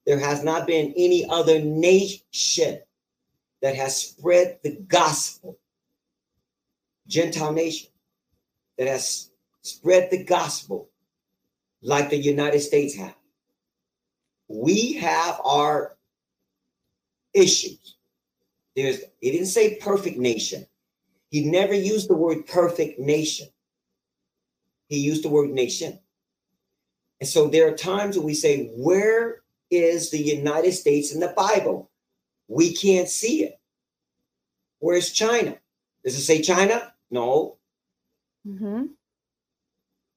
[0.06, 2.80] There has not been any other nation
[3.60, 5.58] that has spread the gospel,
[7.06, 7.90] Gentile nation,
[8.78, 9.30] that has
[9.62, 10.88] spread the gospel
[11.82, 13.14] like the United States have.
[14.48, 15.97] We have our
[17.34, 17.96] issues.
[18.76, 20.66] There's he didn't say perfect nation.
[21.30, 23.48] He never used the word perfect nation.
[24.88, 25.98] He used the word nation.
[27.20, 31.34] And so there are times when we say, Where is the United States in the
[31.36, 31.90] Bible?
[32.46, 33.60] We can't see it.
[34.78, 35.58] Where's China?
[36.04, 36.92] Does it say China?
[37.10, 37.56] No.
[38.46, 38.84] Mm-hmm.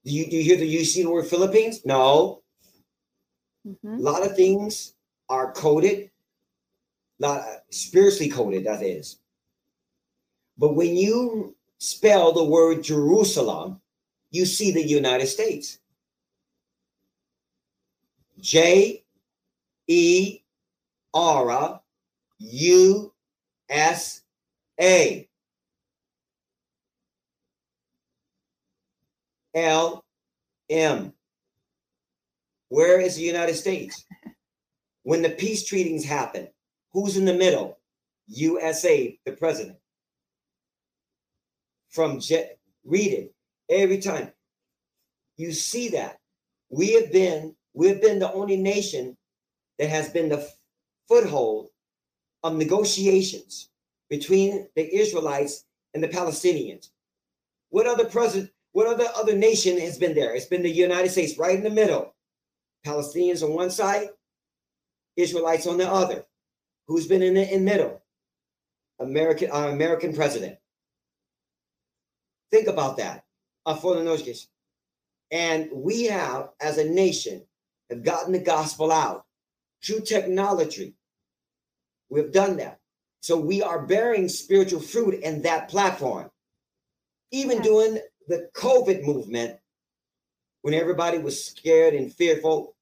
[0.03, 1.85] Do you do you hear the you see the word Philippines?
[1.85, 2.43] No.
[3.67, 3.95] Mm-hmm.
[3.95, 4.93] A lot of things
[5.29, 6.10] are coded,
[7.21, 9.17] not spiritually coded, that is.
[10.57, 13.79] But when you spell the word Jerusalem,
[14.31, 15.77] you see the United States.
[18.39, 19.03] J
[19.87, 20.39] E
[21.13, 21.79] R
[22.39, 23.13] U
[23.69, 24.21] S
[24.79, 25.27] A.
[29.53, 30.03] L
[30.69, 31.13] M.
[32.69, 34.05] Where is the United States?
[35.03, 36.47] When the peace treaties happen,
[36.93, 37.77] who's in the middle?
[38.27, 39.77] USA, the president.
[41.89, 43.33] From Jet, read it
[43.69, 44.31] every time.
[45.37, 46.19] You see that.
[46.69, 49.17] We have been, we have been the only nation
[49.77, 50.47] that has been the
[51.07, 51.69] foothold
[52.43, 53.69] of negotiations
[54.09, 56.89] between the Israelites and the Palestinians.
[57.69, 60.33] What other president, what other other nation has been there?
[60.33, 62.13] It's been the United States right in the middle.
[62.85, 64.09] Palestinians on one side,
[65.15, 66.25] Israelites on the other.
[66.87, 68.01] Who's been in the in middle?
[68.99, 70.57] American our uh, American president.
[72.51, 73.23] Think about that.
[73.65, 74.47] Uh, for the
[75.31, 77.43] And we have, as a nation,
[77.89, 79.25] have gotten the gospel out
[79.83, 80.93] through technology.
[82.09, 82.79] We've done that.
[83.21, 86.29] So we are bearing spiritual fruit in that platform.
[87.31, 87.63] Even yeah.
[87.63, 89.57] doing the COVID movement,
[90.63, 92.75] when everybody was scared and fearful,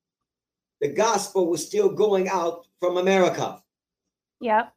[0.82, 3.62] the gospel was still going out from America.
[4.42, 4.74] Yep.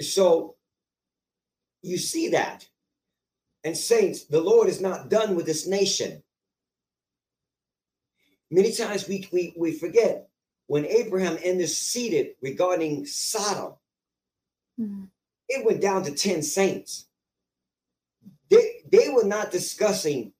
[0.00, 0.56] So
[1.82, 2.66] you see that.
[3.64, 6.22] And saints, the Lord is not done with this nation.
[8.50, 10.28] Many times we, we, we forget
[10.66, 13.74] when Abraham interceded regarding Sodom,
[14.80, 15.04] mm-hmm.
[15.48, 17.06] it went down to 10 saints.
[18.50, 20.32] They, they were not discussing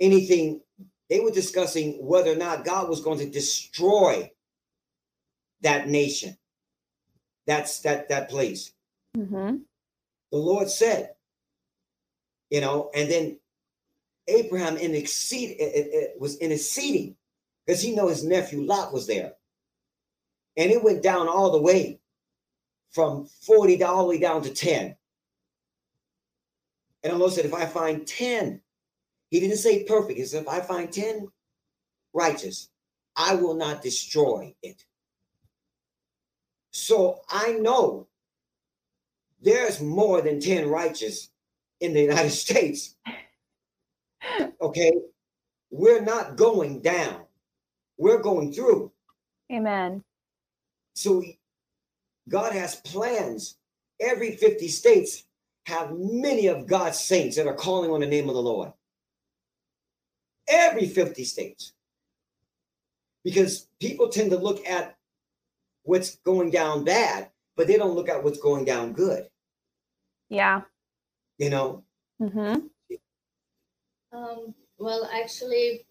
[0.00, 0.60] anything,
[1.10, 4.30] they were discussing whether or not God was going to destroy
[5.62, 6.36] that nation.
[7.46, 8.72] That's that that place.
[9.16, 9.56] Mm-hmm.
[10.32, 11.14] The Lord said,
[12.50, 13.38] you know, and then
[14.26, 17.16] Abraham in exceed it, it, it was interceding
[17.66, 19.34] because he know his nephew Lot was there,
[20.56, 22.00] and it went down all the way
[22.90, 24.96] from forty all the way down to ten.
[27.02, 28.62] And the Lord said, if I find ten,
[29.30, 30.18] He didn't say perfect.
[30.18, 31.28] He said, if I find ten
[32.12, 32.70] righteous,
[33.16, 34.84] I will not destroy it.
[36.74, 38.08] So I know
[39.40, 41.30] there's more than 10 righteous
[41.80, 42.96] in the United States.
[44.60, 44.92] Okay.
[45.70, 47.22] We're not going down,
[47.96, 48.90] we're going through.
[49.52, 50.02] Amen.
[50.94, 51.22] So
[52.28, 53.56] God has plans.
[54.00, 55.24] Every 50 states
[55.66, 58.72] have many of God's saints that are calling on the name of the Lord.
[60.48, 61.72] Every 50 states.
[63.22, 64.96] Because people tend to look at
[65.84, 69.28] what's going down bad, but they don't look at what's going down good.
[70.28, 70.62] Yeah.
[71.38, 71.84] You know,
[72.20, 72.66] Mm-hmm.
[74.16, 75.86] Um, well, actually,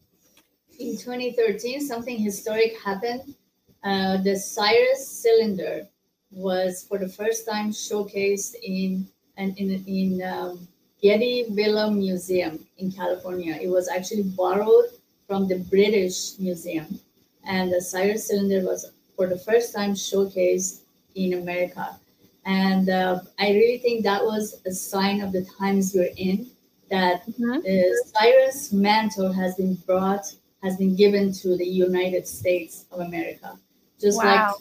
[0.79, 3.35] in 2013, something historic happened.
[3.83, 5.87] Uh, the Cyrus cylinder
[6.31, 10.67] was for the first time showcased in and in in um,
[11.01, 13.57] Getty Villa Museum in California.
[13.61, 14.85] It was actually borrowed
[15.27, 16.99] from the British Museum,
[17.45, 20.81] and the Cyrus cylinder was for the first time showcased
[21.15, 21.99] in America.
[22.45, 26.47] And uh, I really think that was a sign of the times we're in.
[26.89, 27.61] That Mm-hmm.
[27.61, 30.25] the Cyrus mantle has been brought,
[30.61, 33.57] has been given to the United States of America.
[33.99, 34.25] Just Wow.
[34.25, 34.55] like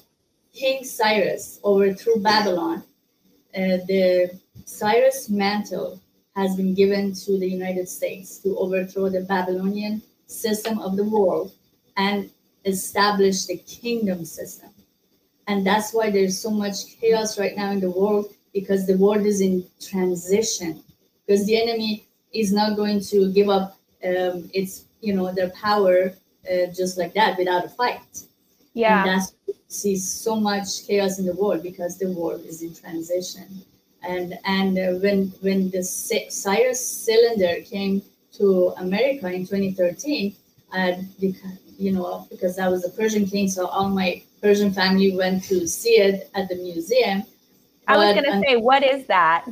[0.55, 2.85] King Cyrus overthrew Babylon,
[3.55, 6.01] uh, the Cyrus mantle
[6.37, 11.53] has been given to the United States to overthrow the Babylonian system of the world
[11.99, 12.31] and
[12.65, 14.71] establish the kingdom system.
[15.49, 19.27] And that's why there's so much chaos right now in the world because the world
[19.27, 20.83] is in transition.
[21.27, 26.13] Because the enemy is not going to give up um, its, you know, their power
[26.51, 28.25] uh, just like that without a fight.
[28.75, 29.03] Yeah.
[29.03, 32.63] And that's why we see so much chaos in the world because the world is
[32.63, 33.63] in transition.
[34.03, 40.35] And and uh, when when the Cyrus cylinder came to America in 2013,
[40.73, 45.15] uh, because, you know because I was a Persian king, so all my Persian family
[45.17, 47.25] went to see it at the museum.
[47.89, 49.47] I was gonna um, say, what is that?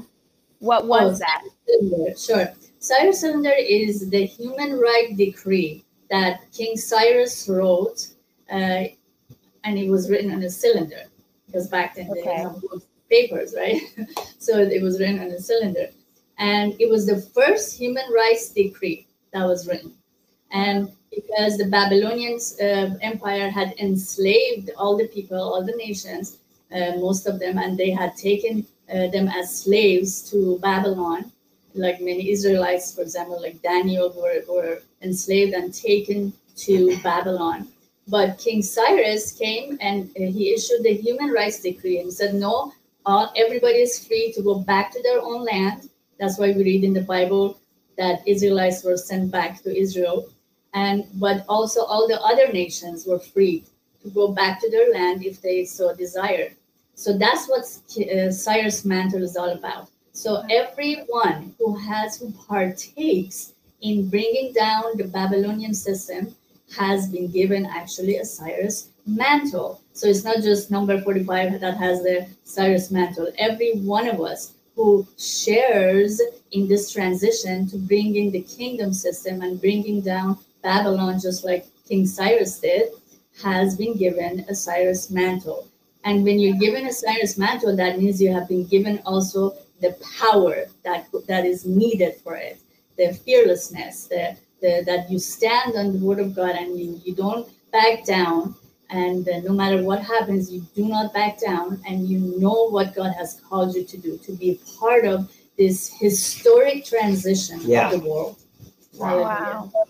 [0.61, 1.43] What was Oh, that?
[1.67, 2.53] cylinder, Sure.
[2.79, 8.09] Cyrus cylinder is the human right decree that King Cyrus wrote,
[8.51, 8.85] uh,
[9.65, 11.05] and it was written on a cylinder
[11.47, 12.37] because back then they Okay.
[12.37, 13.81] didn't have papers, right?
[14.39, 15.89] so it was written on a cylinder,
[16.39, 19.93] and it was the first human rights decree that was written,
[20.53, 26.39] and because the Babylonian uh, Empire had enslaved all the people, all the nations,
[26.73, 31.33] uh, most of them, and they had taken uh, them as slaves to Babylon
[31.75, 37.69] like many Israelites, for example, like Daniel, were, were enslaved and taken to Babylon.
[38.09, 42.73] But King Cyrus came and uh, he issued the human rights decree and said, no,
[43.07, 45.89] all, everybody is free to go back to their own land.
[46.19, 47.59] That's why we read in the Bible
[47.97, 50.29] that Israelites were sent back to Israel.
[50.75, 53.65] And but also all the other nations were free
[54.03, 56.55] to go back to their land if they so desired.
[56.95, 59.89] So that's what uh, Cyrus mantle is all about.
[60.13, 66.35] So everyone who has who partakes in bringing down the Babylonian system
[66.77, 69.81] has been given actually a Cyrus mantle.
[69.93, 73.29] So it's not just number 45 that has the Cyrus mantle.
[73.39, 76.21] Every one of us who shares
[76.53, 82.07] in this transition to bringing the kingdom system and bringing down Babylon, just like King
[82.07, 82.89] Cyrus did,
[83.43, 85.67] has been given a Cyrus mantle.
[86.05, 89.97] And when you're given a Cyrus mantle, that means you have been given also the
[90.19, 92.59] power that that is needed for it,
[92.97, 97.15] the fearlessness, the, the that you stand on the word of God and you, you
[97.15, 98.55] don't back down.
[98.91, 102.93] And uh, no matter what happens, you do not back down, and you know what
[102.95, 107.91] God has called you to do to be part of this historic transition Yeah.
[107.93, 108.37] of the world.
[108.95, 109.71] Wow.
[109.75, 109.85] Oh,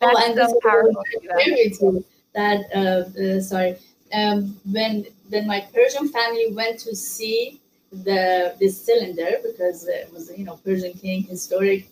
[0.00, 0.92] That's and so powerful.
[0.92, 1.32] what I Shiva.
[1.40, 2.04] agree with you,
[2.34, 3.76] that uh, uh, sorry
[4.12, 7.60] um, when when my Persian family went to see
[7.92, 11.88] the this cylinder because it was you know Persian king historic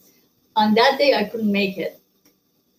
[0.56, 2.00] on that day I couldn't make it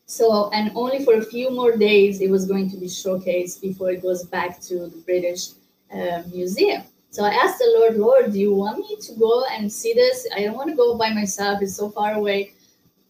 [0.06, 3.92] so and only for a few more days it was going to be showcased before
[3.92, 5.50] it goes back to the British
[5.94, 9.72] uh, museum so I asked the Lord Lord do you want me to go and
[9.72, 12.54] see this I don't want to go by myself it's so far away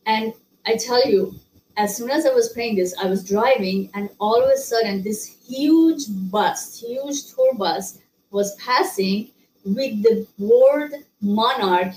[0.06, 0.34] and
[0.66, 1.34] I tell you
[1.78, 5.02] as soon as I was praying this, I was driving, and all of a sudden,
[5.02, 8.00] this huge bus, huge tour bus,
[8.32, 9.32] was passing
[9.66, 11.94] with the word monarch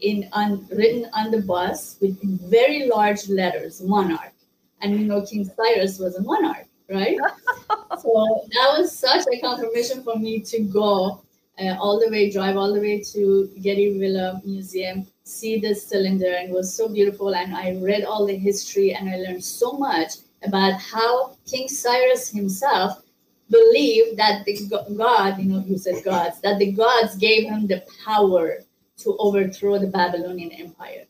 [0.00, 4.32] in on, written on the bus with very large letters, monarch.
[4.80, 7.16] And you know, King Cyrus was a monarch, right?
[8.00, 11.22] so that was such a confirmation for me to go
[11.60, 16.32] uh, all the way, drive all the way to Getty Villa Museum, see this cylinder,
[16.34, 17.34] and it was so beautiful.
[17.34, 22.30] And I read all the history, and I learned so much about how King Cyrus
[22.30, 23.02] himself
[23.50, 27.66] believed that the go- God, you know, you said gods, that the gods gave him
[27.66, 28.58] the power
[28.98, 31.04] to overthrow the Babylonian Empire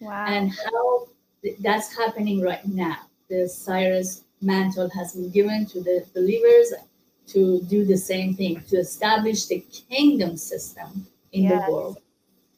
[0.00, 0.26] Wow.
[0.28, 1.06] and how
[1.60, 2.98] that's happening right now.
[3.28, 6.72] The Cyrus mantle has been given to the believers
[7.28, 9.60] to do the same thing, to establish the
[9.90, 11.66] kingdom system in Yes.
[11.66, 11.98] the world.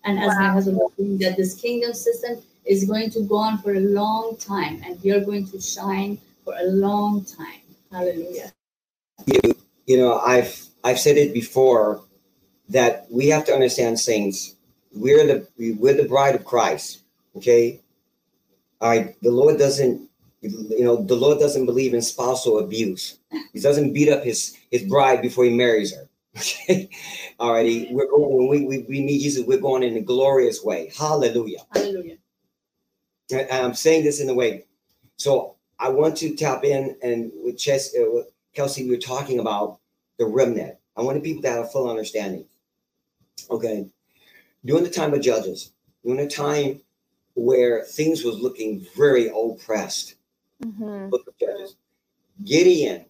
[0.05, 0.53] And as my Wow.
[0.55, 4.37] husband was saying, that this kingdom system is going to go on for a long
[4.39, 7.63] time, and we are going to shine for a long time.
[7.93, 8.53] Hallelujah.
[9.87, 12.03] you know i've i've said it before
[12.69, 14.57] that we have to understand saints
[14.97, 15.47] we're the
[15.79, 17.01] we're the bride of Christ.
[17.37, 17.81] Okay.
[18.81, 19.17] All right.
[19.23, 20.06] The Lord doesn't,
[20.49, 23.19] you know, the Lord doesn't believe in spousal abuse.
[23.53, 26.09] He doesn't beat up his his bride before he marries her.
[26.37, 26.91] Okay.
[27.39, 27.89] All righty.
[27.91, 30.93] We're going when we, we, we meet Jesus, we're going in a glorious way.
[30.97, 31.61] Hallelujah.
[31.75, 32.17] Hallelujah.
[33.31, 34.65] And I'm saying this in a way.
[35.17, 39.41] So I want to tap in and with Chess, uh, with Kelsey, we were talking
[39.41, 39.79] about
[40.19, 40.77] the remnant.
[40.97, 42.47] I wanted people to have a full understanding.
[43.51, 43.87] Okay.
[44.65, 45.73] During the time of Judges,
[46.05, 46.81] during a time
[47.35, 50.15] where things was looking very oppressed,
[50.65, 51.11] Mhm.
[51.11, 51.77] book of Judges,
[52.45, 53.07] Gideon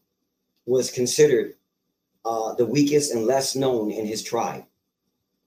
[0.66, 1.56] was considered
[2.24, 4.64] uh, the weakest and less known in his tribe.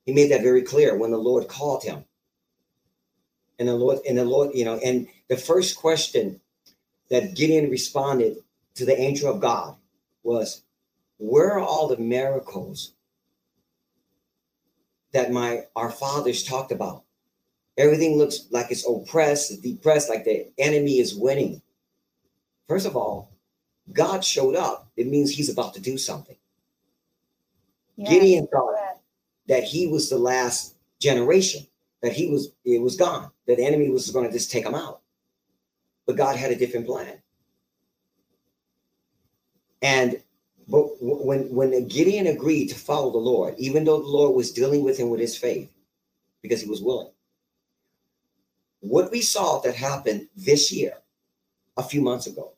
[0.06, 2.06] He made that very clear when the Lord called him.
[3.60, 6.42] And the Lord, and the Lord, you know, and the first question
[7.10, 8.38] that Gideon responded
[8.76, 9.76] to the angel of God
[10.24, 10.64] was,
[11.20, 12.94] Where are all the miracles
[15.14, 17.04] that my our fathers talked about?
[17.78, 21.62] Everything looks like it's oppressed, depressed, like the enemy is winning.
[22.70, 23.32] First of all,
[23.92, 24.92] God showed up.
[24.96, 26.38] It means he's about to do something.
[27.98, 28.12] Yeah.
[28.12, 28.76] Gideon thought
[29.48, 31.66] that he was the last generation,
[32.04, 34.76] that he was it was gone, that the enemy was going to just take him
[34.76, 35.02] out.
[36.06, 37.20] But God had a different plan.
[39.82, 40.22] And
[40.68, 44.84] but when when Gideon agreed to follow the Lord, even though the Lord was dealing
[44.84, 45.72] with him with his faith,
[46.44, 47.12] because he was willing,
[48.82, 50.94] what we saw that happened this year,
[51.76, 52.54] a few months ago,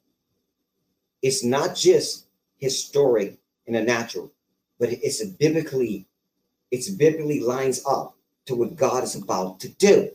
[1.21, 2.25] it's not just
[2.57, 4.31] historic in a natural,
[4.79, 6.05] but it's biblically,
[6.71, 8.15] it's biblically lines up
[8.45, 10.11] to what God is about to do.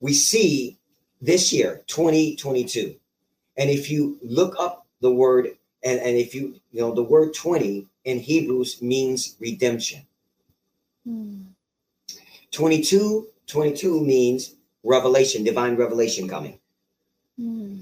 [0.00, 0.78] We see
[1.20, 2.94] this year, 2022.
[3.56, 5.48] And if you look up the word,
[5.82, 10.06] and, and if you, you know, the word 20 in Hebrews means redemption.
[11.04, 11.42] Hmm.
[12.52, 14.54] 22, 22 means
[14.84, 16.58] revelation, divine revelation coming.
[17.38, 17.80] Hmm.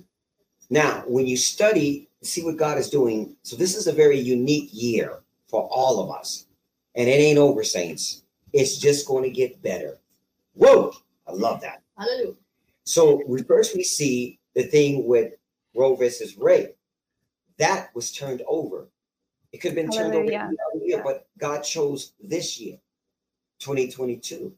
[0.71, 3.37] Now, when you study, see what God is doing.
[3.43, 6.47] So this is a very unique year for all of us.
[6.95, 8.23] And it ain't over, saints.
[8.53, 9.99] It's just going to get better.
[10.55, 10.93] Whoa!
[11.29, 11.83] I love that.
[11.99, 12.35] Hallelujah.
[12.85, 15.35] So we first we see the thing with
[15.75, 16.75] Roe versus Ray.
[17.59, 18.89] That was turned over.
[19.53, 20.49] It could have been turned over Hallelujah.
[20.49, 22.79] any other year, but God chose this year,
[23.61, 24.53] 2022.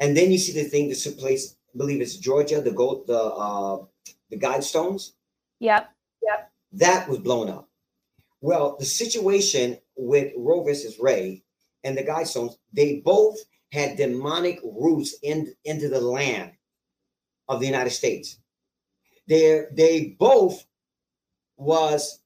[0.00, 3.06] And then you see the thing that took place, I believe it's Georgia, the gold,
[3.06, 3.84] the uh
[4.38, 5.12] the guidestones
[5.60, 5.90] Yep.
[6.22, 6.52] Yep.
[6.72, 7.68] That was blown up.
[8.40, 11.42] Well, the situation with Roe versus Ray
[11.84, 13.38] and the Guidestones, they both
[13.72, 16.52] had demonic roots in, into the land
[17.48, 18.38] of the United States.
[19.26, 20.66] They they both
[21.56, 22.20] was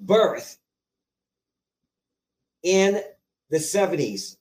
[0.00, 0.58] birth
[2.64, 3.00] in
[3.50, 4.36] the 70s.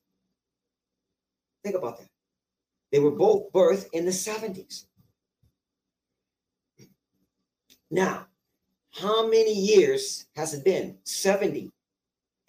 [1.64, 2.10] Think about that.
[2.92, 4.86] They were both birthed in the 70s.
[7.90, 8.28] Now,
[8.92, 10.98] how many years has it been?
[11.04, 11.72] 70,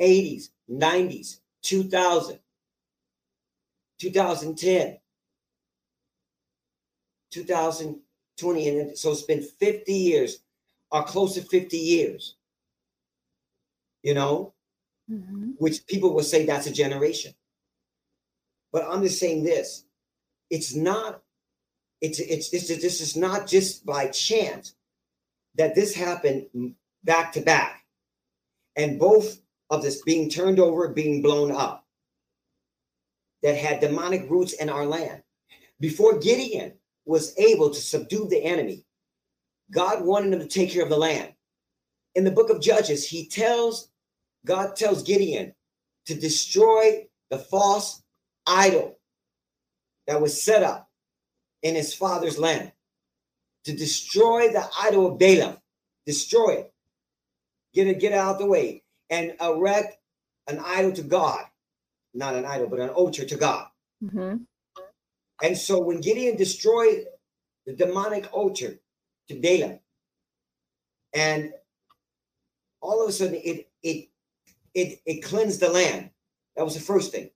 [0.00, 2.38] 80s, 90s, 2000,
[3.98, 4.98] 2010,
[7.30, 8.68] 2020.
[8.68, 10.40] And so it's been 50 years
[10.90, 12.36] or close to 50 years,
[14.02, 14.54] you know,
[15.10, 15.54] Mhm.
[15.58, 17.34] which people will say that's a generation.
[18.72, 19.84] But I'm just saying this
[20.50, 21.22] it's not,
[22.00, 24.74] it's, it's, this, this is not just by chance
[25.58, 27.84] that this happened back to back.
[28.76, 29.40] And both
[29.70, 31.84] of this being turned over being blown up.
[33.42, 35.22] That had demonic roots in our land.
[35.78, 36.72] Before gideon
[37.04, 38.84] was able to subdue the enemy
[39.70, 41.32] god wanted him to take care of the land.
[42.14, 43.90] In the book of judges he tells
[44.44, 45.54] god tells gideon
[46.06, 48.02] to destroy the false
[48.46, 48.98] idol
[50.06, 50.88] that was set up
[51.62, 52.72] in his father's land
[53.64, 55.58] to destroy the idol of Balaam,
[56.06, 56.74] destroy it,
[57.74, 59.98] get it, get it out the way, and erect
[60.48, 61.44] an idol to God,
[62.14, 63.68] not an idol, but an altar to God.
[64.02, 64.46] Mhm.
[65.42, 67.06] And so when Gideon destroyed
[67.66, 68.80] the demonic altar
[69.28, 69.80] to Balaam,
[71.14, 71.54] and
[72.80, 74.10] all of a sudden it it
[74.74, 76.10] it it cleansed the land.
[76.56, 77.30] That was the first thing.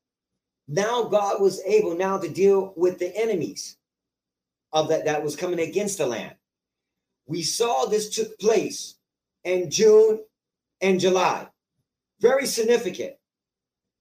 [0.69, 3.79] Now God was able now to deal with the enemies
[4.73, 6.35] of that that was coming against the land.
[7.27, 8.97] We saw this took place
[9.45, 10.21] in June
[10.81, 11.49] and July.
[12.21, 13.15] Very significant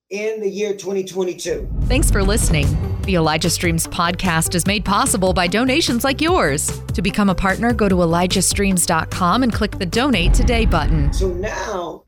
[0.09, 1.69] in the year 2022.
[1.83, 2.67] Thanks for listening.
[3.03, 6.79] The Elijah Streams podcast is made possible by donations like yours.
[6.93, 11.11] To become a partner, go to ElijahStreams.com and click the Donate Today button.
[11.11, 12.05] So now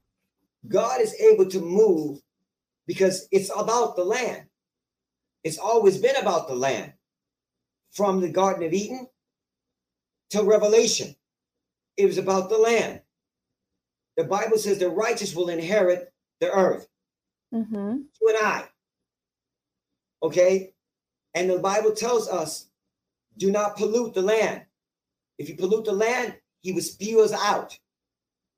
[0.68, 2.20] God is able to move
[2.86, 4.44] because it's about the land.
[5.44, 6.94] It's always been about the land
[7.94, 9.08] from the Garden of Eden
[10.32, 11.16] to Revelation.
[11.96, 13.02] It was about the land.
[14.18, 16.88] The Bible says the righteous will inherit the earth.
[17.54, 17.98] Mm-hmm.
[18.22, 18.66] You and I.
[20.22, 20.74] Okay?
[21.36, 22.68] And the Bible tells us
[23.38, 24.64] do not pollute the land.
[25.38, 27.78] If you pollute the land, he will spew us out.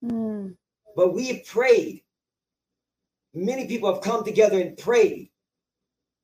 [0.04, 0.56] Mm.
[0.96, 2.04] But we have prayed.
[3.34, 5.30] Many people have come together and prayed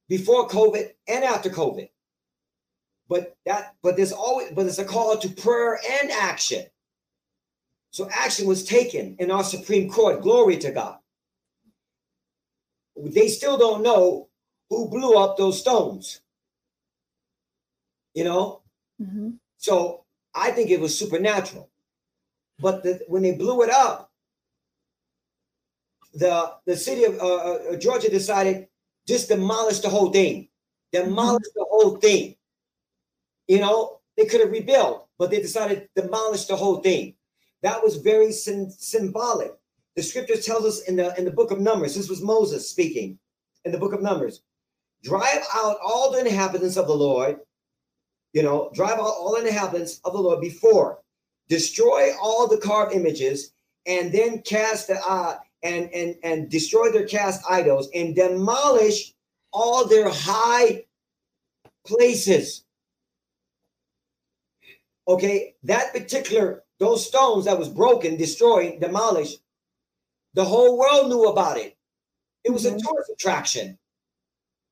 [0.07, 1.89] before COVID and after COVID.
[3.11, 6.63] But that, but there's always, but it's a call to prayer and action.
[7.89, 10.21] So action was taken in our Supreme Court.
[10.21, 10.97] Glory to God.
[12.95, 14.29] They still don't know
[14.69, 16.21] who blew up those stones.
[18.13, 18.61] You know?
[19.01, 19.31] Mm-hmm.
[19.57, 21.69] So I think it was supernatural.
[22.59, 24.09] But the, when they blew it up,
[26.13, 28.67] the the city of uh, uh, Georgia decided
[29.05, 30.47] just demolish the whole thing,
[30.93, 32.37] demolish the whole thing.
[33.51, 37.15] You know, they could have rebuilt, but they decided to demolish the whole thing.
[37.63, 39.51] That was very sym- symbolic.
[39.97, 41.93] The scripture tells us in the in the book of Numbers.
[41.93, 43.19] This was Moses speaking
[43.65, 44.41] in the book of Numbers.
[45.03, 47.41] Drive out all the inhabitants of the Lord.
[48.31, 50.99] You know, drive out all the inhabitants of the Lord before.
[51.49, 53.51] Destroy all the carved images,
[53.85, 59.11] and then cast the uh, and and and destroy their cast idols and demolish
[59.51, 60.85] all their high
[61.85, 62.63] places.
[65.07, 69.39] Okay, that particular those stones that was broken, destroyed, demolished,
[70.33, 71.77] the whole world knew about it.
[72.43, 72.75] It was Mhm.
[72.75, 73.77] a tourist attraction.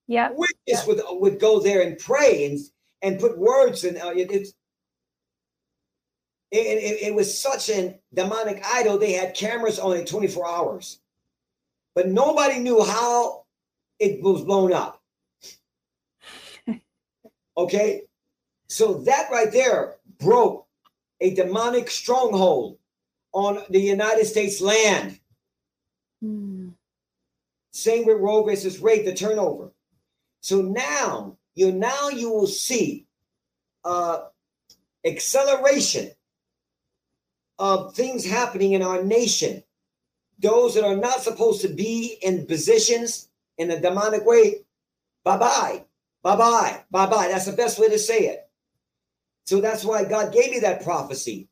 [0.08, 0.34] Yep.
[0.36, 2.60] Witness would would go there and pray and
[3.02, 4.54] and put words and uh, it, it's
[6.52, 8.98] it, it, it was such a demonic idol.
[8.98, 11.00] They had cameras on it 24 hours,
[11.94, 13.46] but nobody knew how
[14.00, 15.00] it was blown up.
[17.58, 18.02] okay,
[18.68, 20.68] so that right there broke
[21.22, 22.78] a demonic stronghold
[23.34, 25.20] on the United States land.
[26.24, 26.74] Mm.
[27.72, 29.72] Same with Roe versus Wade, the turnover.
[30.42, 33.06] So now you now you will see
[33.84, 34.20] uh,
[35.06, 36.12] acceleration
[37.58, 39.64] of things happening in our nation.
[40.40, 44.62] Those that are not supposed to be in positions in a demonic way,
[45.26, 45.84] bye bye,
[46.24, 47.28] bye bye, bye bye.
[47.28, 48.49] That's the best way to say it.
[49.50, 51.48] So that's why God gave me that prophecy.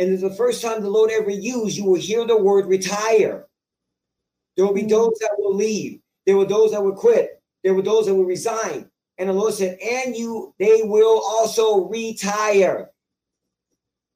[0.00, 3.46] And it's the first time the Lord ever used, you will hear the word retire.
[4.56, 4.88] There will be Mm.
[4.88, 6.00] those that will leave.
[6.26, 7.40] There were those that will quit.
[7.62, 8.90] There were those that will resign.
[9.18, 12.90] And the Lord said, and you, they will also retire.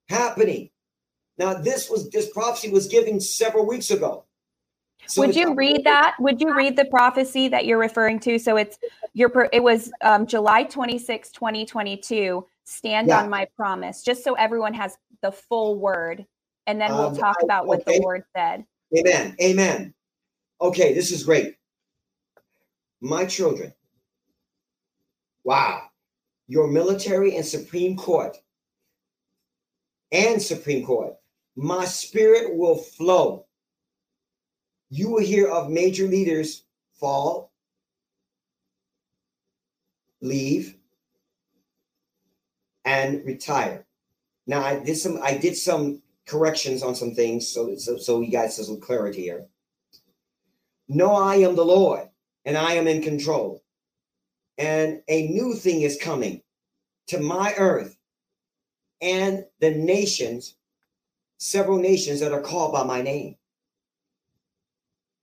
[0.09, 0.71] Happening.
[1.39, 4.25] Now, this was this prophecy was given several weeks ago.
[5.07, 6.17] So Would you read that?
[6.19, 8.41] Would you read the prophecy that you're referring to?
[8.41, 8.79] So it's
[9.15, 12.47] your it was um, July 26, 2022.
[12.65, 13.21] Stand Yeah.
[13.23, 16.27] on my promise, just so everyone has the full word,
[16.67, 17.99] and then we'll Um, talk about what okay.
[17.99, 18.67] the Lord said.
[18.97, 19.37] Amen.
[19.41, 19.95] Amen.
[20.61, 21.57] Okay, this is great.
[23.01, 23.75] My children.
[25.45, 25.91] Wow.
[26.47, 28.37] Your military and Supreme Court
[30.13, 31.17] and Supreme Court.
[31.57, 33.47] My spirit will flow.
[34.91, 37.51] You will hear of major leaders fall,
[40.21, 40.77] leave,
[42.85, 43.87] and retire.
[44.47, 48.31] Now I did some I did some corrections on some things so so, so you
[48.31, 49.47] guys have some clarity here.
[50.89, 52.09] No, I am the Lord,
[52.45, 53.63] and I am in control.
[54.59, 56.43] And a new thing is coming
[57.09, 57.97] to my earth
[59.01, 60.57] and the nations,
[61.39, 63.37] several nations that are called by my name.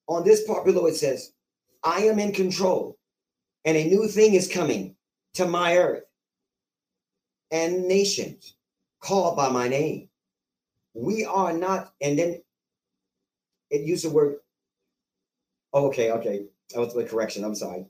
[0.07, 1.33] On this part below, it says,
[1.83, 2.97] I am in control,
[3.63, 4.95] and a new thing is coming
[5.35, 6.03] to my earth
[7.51, 8.55] and nations
[8.99, 10.09] called by my name.
[10.93, 12.41] We are not, and then
[13.69, 14.37] it used the word
[15.73, 16.45] Oh, okay, okay.
[16.73, 17.43] That was the correction.
[17.43, 17.85] I'm sorry.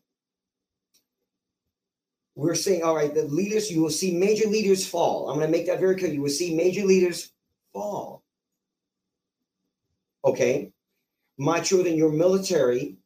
[2.36, 5.30] We're saying, all right, the leaders, you will see major leaders fall.
[5.30, 6.12] I'm going to make that very clear.
[6.12, 7.32] You will see major leaders
[7.74, 8.24] fall.
[10.24, 10.72] Okay.
[11.38, 12.97] My children, your military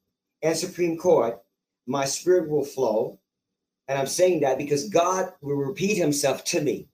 [0.42, 1.40] and Supreme Court,
[1.88, 3.20] my spirit will flow.
[3.88, 6.88] And I'm saying that because God will repeat himself to me.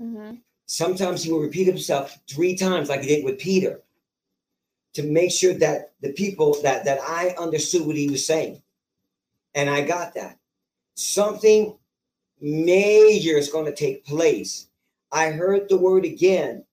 [0.00, 0.40] Mhm.
[0.66, 3.82] Sometimes he will repeat himself three times, like he did with Peter,
[4.94, 8.62] to make sure that the people that that I understood what he was saying,
[9.54, 10.38] and I got that.
[10.94, 11.78] Something
[12.40, 14.68] major is going to take place.
[15.10, 16.64] I heard the word again,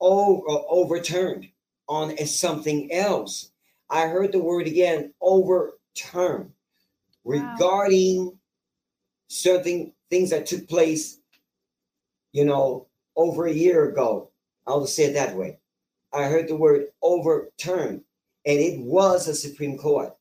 [0.00, 1.48] over overturned
[1.88, 3.52] on as something else.
[3.90, 6.52] I heard the word again, overturn,
[7.24, 8.38] regarding
[9.28, 11.18] certain things that took place,
[12.32, 14.30] you know, over a year ago.
[14.66, 15.58] I'll say it that way.
[16.12, 18.02] I heard the word overturned,
[18.44, 20.14] and it was a Supreme Court.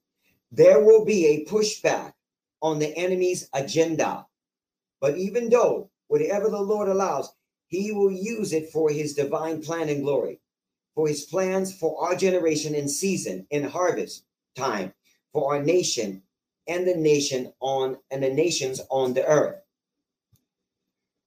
[0.51, 2.13] There will be a pushback
[2.61, 4.25] on the enemy's agenda.
[5.01, 7.33] But even though, whatever the Lord allows,
[7.67, 10.39] he will use it for his divine plan and glory,
[10.93, 14.25] for his plans for our generation in season, in harvest
[14.55, 14.93] time,
[15.33, 16.23] for our nation
[16.67, 19.61] and the nation on and the nations on the earth.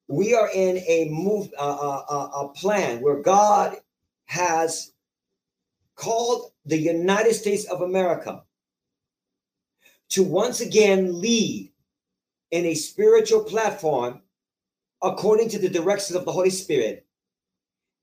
[0.09, 3.77] We are in a move, uh, uh, uh, a plan where God
[4.27, 4.93] has
[5.95, 8.43] called the United States of America
[10.11, 11.71] to once again lead
[12.51, 14.23] in a spiritual platform
[15.03, 17.07] according to the directions of the Holy Spirit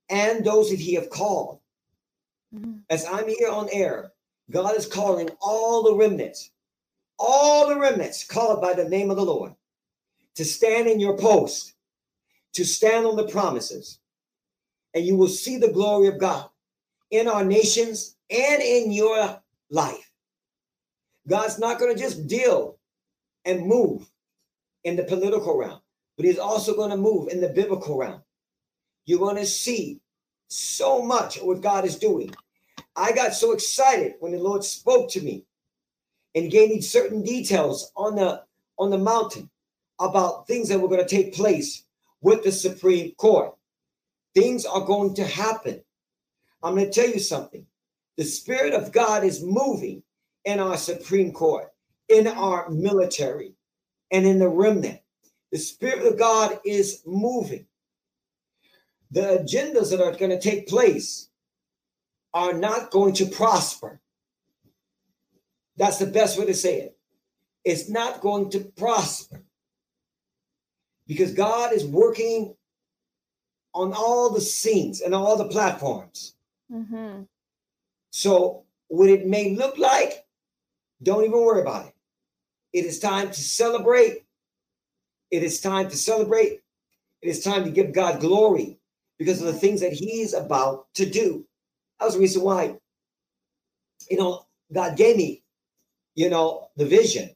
[0.10, 1.60] and those that He have called.
[2.54, 2.78] Mm-hmm.
[2.90, 4.12] As I'm here on air,
[4.52, 6.52] God is calling all the remnants,
[7.18, 9.54] all the remnants called by the name of the Lord
[10.36, 11.74] to stand in your post,
[12.54, 14.00] to stand on the promises,
[14.94, 16.50] and you will see the glory of God
[17.12, 20.12] in our nations and in your life.
[21.28, 22.78] God's not going to just deal
[23.46, 24.10] and move
[24.84, 25.80] in the political realm,
[26.18, 28.22] but He's also going to move in the biblical realm.
[29.06, 30.00] You're going to see
[30.48, 32.34] so much of what God is doing.
[32.96, 35.46] I got so excited when the Lord spoke to me
[36.36, 38.44] and gaining certain details on the
[38.78, 39.50] on the mountain
[40.00, 41.84] about things that were going to take place
[42.22, 43.56] with the Supreme Court.
[44.34, 45.82] Things are going to happen.
[46.62, 47.66] I'm going to tell you something.
[48.18, 50.04] The Spirit of God is moving
[50.44, 51.72] in our Supreme Court,
[52.10, 53.54] in our military,
[54.12, 55.00] and in the remnant.
[55.52, 57.66] The Spirit of God is moving.
[59.12, 61.30] The agendas that are going to take place
[62.34, 64.02] are not going to prosper.
[65.78, 66.98] That's the best way to say it.
[67.64, 69.42] It's not going to prosper
[71.08, 72.56] because God is working
[73.74, 76.36] on all the scenes and all the platforms.
[76.72, 77.24] Mm-hmm.
[78.12, 80.26] So, what it may look like
[81.04, 81.94] don't even worry about it.
[82.74, 84.26] It is time to celebrate.
[85.32, 86.62] It is time to celebrate.
[87.22, 88.80] It is time to give God glory
[89.18, 91.46] because of the things that He's about to do.
[92.00, 92.76] That was the reason why,
[94.10, 95.44] you know, God gave me,
[96.16, 97.30] you know, the vision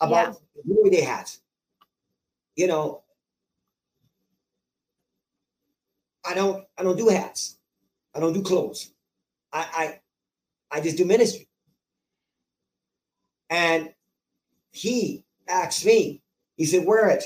[0.00, 0.34] about yeah.
[0.56, 1.30] the glory they had.
[2.56, 3.02] You know,
[6.24, 7.58] I don't I don't do hats.
[8.14, 8.90] I don't do clothes.
[9.52, 10.00] I
[10.70, 11.48] I I just do ministry.
[13.50, 13.92] And
[14.72, 16.22] he asked me,
[16.56, 17.24] he said, wear it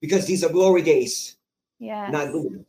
[0.00, 1.36] because these are glory days.
[1.78, 2.10] Yeah.
[2.10, 2.64] Not good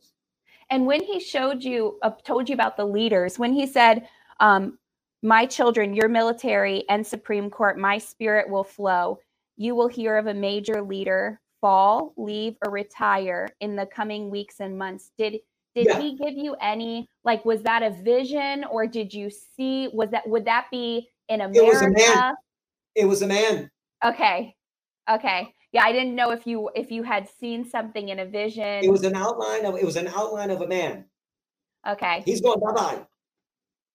[0.70, 4.06] And when he showed you, uh, told you about the leaders, when he said,
[4.38, 4.78] um,
[5.22, 9.18] my children, your military and Supreme Court, my spirit will flow.
[9.56, 14.56] You will hear of a major leader fall, leave, or retire in the coming weeks
[14.60, 15.10] and months.
[15.18, 15.40] Did
[15.74, 16.00] did yeah.
[16.00, 20.28] he give you any like was that a vision or did you see was that
[20.28, 22.34] would that be in America?
[22.94, 23.70] It was a man.
[24.04, 24.54] Okay.
[25.10, 25.54] Okay.
[25.72, 28.84] Yeah, I didn't know if you if you had seen something in a vision.
[28.84, 31.04] It was an outline of it was an outline of a man.
[31.86, 32.22] Okay.
[32.24, 33.06] He's going bye bye.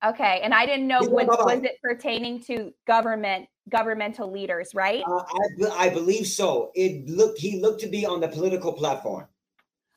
[0.06, 5.04] Okay, and I didn't know was, was it pertaining to government governmental leaders, right?
[5.08, 5.24] Uh,
[5.70, 6.72] I I believe so.
[6.76, 9.28] It looked he looked to be on the political platform.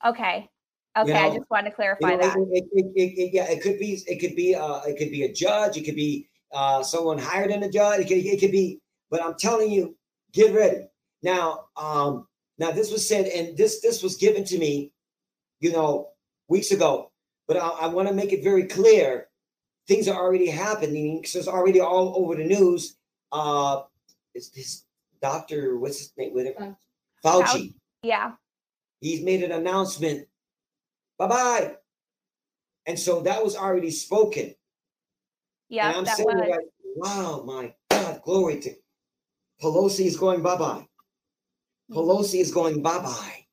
[0.04, 0.48] Okay.
[0.98, 2.36] Okay, you know, I just wanted to clarify you know, that.
[2.52, 5.32] It, it, it, yeah, it could be it could be uh, it could be a
[5.32, 8.80] judge, it could be uh, someone higher than a judge, it could, it could be
[9.11, 9.96] but I'm telling you,
[10.32, 10.88] get ready.
[11.22, 12.26] Now, um,
[12.59, 14.92] now this was said, and this this was given to me,
[15.61, 16.09] you know,
[16.48, 17.11] weeks ago.
[17.46, 19.28] But I, I want to make it very clear,
[19.87, 21.24] things are already happening.
[21.24, 22.97] So it's already all over the news.
[23.32, 23.82] Uh,
[24.34, 24.84] is this
[25.22, 25.78] doctor?
[25.78, 26.34] What's his name?
[26.34, 26.76] With it, Fauci.
[27.24, 27.74] Fauci.
[28.03, 28.32] Yeah.
[29.01, 30.26] He's made an announcement.
[31.18, 31.74] Bye bye.
[32.87, 34.55] And so that was already spoken.
[35.68, 36.49] Yeah, and I'm saying was.
[36.49, 36.61] like,
[36.95, 38.74] wow, my God, glory to
[39.62, 40.87] Pelosi is going bye bye.
[41.91, 43.47] Pelosi is going bye bye.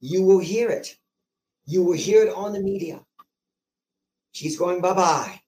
[0.00, 0.96] You will hear it.
[1.64, 3.00] You will hear it on the media.
[4.36, 5.40] She's going bye bye.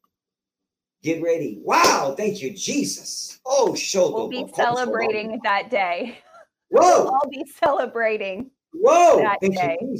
[1.03, 1.61] Get ready.
[1.63, 2.15] Wow.
[2.17, 3.39] Thank you, Jesus.
[3.45, 6.21] Oh, show We'll be celebrating that day.
[6.71, 7.05] Whoa.
[7.05, 9.19] We'll all be celebrating Whoa.
[9.19, 9.77] that Thank day.
[9.83, 9.99] You,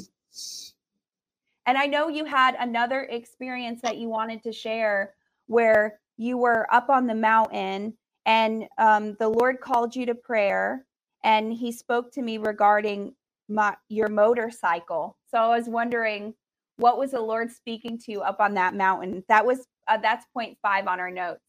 [1.67, 5.13] and I know you had another experience that you wanted to share
[5.49, 7.93] where you were up on the mountain
[8.25, 10.87] and um, the Lord called you to prayer,
[11.25, 13.15] and He spoke to me regarding
[13.51, 15.19] my, your motorcycle.
[15.31, 16.33] So I was wondering,
[16.79, 19.25] what was the Lord speaking to you up on that mountain?
[19.29, 21.41] That was uh, that's point five on our notes.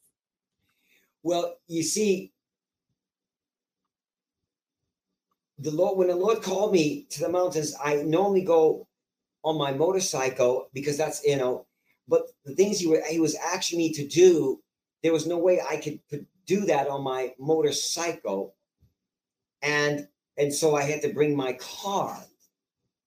[1.23, 2.33] Well, you see,
[5.59, 8.87] the Lord, when the Lord called me to the mountains, I normally go
[9.43, 11.65] on my motorcycle because that's you know,
[12.07, 14.61] but the things he were he was asking me to do,
[15.03, 15.99] there was no way I could
[16.47, 18.55] do that on my motorcycle,
[19.61, 20.07] and
[20.37, 22.17] and so I had to bring my car.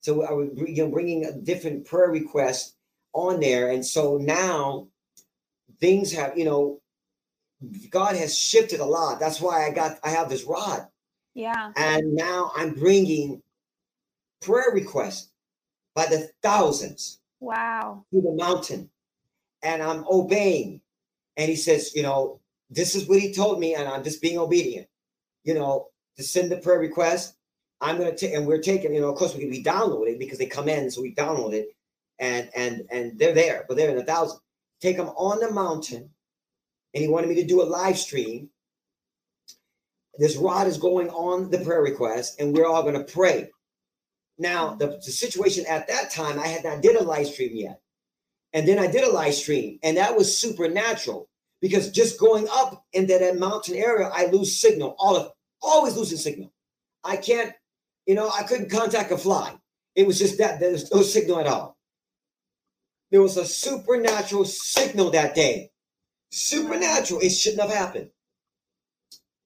[0.03, 2.77] So I was you know bringing a different prayer request
[3.13, 4.89] on there, and so now
[5.81, 6.81] things have you know
[7.91, 9.21] God has shifted a lot.
[9.21, 10.87] That's why I got I have this rod.
[11.35, 11.73] Yeah.
[11.77, 13.43] And now I'm bringing
[14.41, 15.31] prayer requests
[15.95, 17.21] by the thousands.
[17.41, 18.05] Wow.
[18.13, 18.91] To the mountain.
[19.63, 20.81] And I'm obeying.
[21.37, 24.39] And he says, you know, this is what he told me, and I'm just being
[24.39, 24.89] obedient.
[25.45, 27.37] You know, to send the prayer request.
[27.83, 30.39] I'm gonna take and we're taking, you know, of course we can be downloaded because
[30.39, 31.77] they come in, so we download it
[32.19, 34.39] and and and they're there, but they're in a thousand.
[34.81, 36.09] Take them on the mountain
[36.95, 38.51] and he wanted me to do a live stream.
[40.19, 43.51] This rod is going on the prayer request, and we're all to pray.
[44.39, 47.81] Now, the, the situation at that time, I had not did a live stream yet.
[48.53, 51.29] And then I did a live stream, and that was supernatural
[51.63, 54.95] because just going up into that mountain area, I lose signal.
[54.99, 56.53] All of always losing signal.
[57.05, 57.55] I can't,
[58.07, 59.55] you know, I couldn't contact a fly.
[59.95, 61.77] It was just that there was no signal at all.
[63.11, 65.73] There was a supernatural signal that day
[66.33, 67.21] supernatural.
[67.21, 68.11] It shouldn't have happened.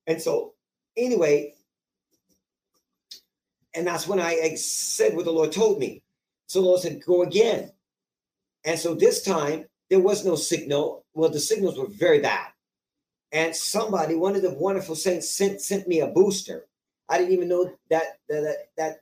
[0.06, 0.54] And so,
[0.96, 1.52] anyway,
[3.74, 6.02] and that's when I said what the Lord told me.
[6.46, 7.72] So the Lord said, go again.
[8.64, 11.04] And so this time there was no signal.
[11.12, 12.48] Well, the signals were very bad.
[13.32, 16.66] And somebody, one of the wonderful saints, sent sent me a booster.
[17.08, 19.00] I didn't even know that that, that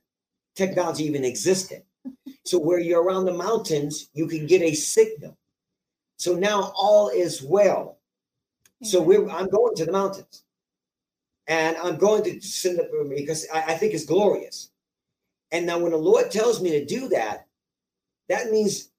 [0.55, 1.83] technology even existed.
[2.45, 5.37] So where you're around the mountains, you can get a signal.
[6.17, 7.99] So now all is well.
[8.83, 10.45] So we're I'm going to the mountains.
[11.47, 14.71] And I'm going to send up because I, I think it's glorious.
[15.53, 17.47] And now when the Lord tells me to do that,
[18.29, 18.91] that means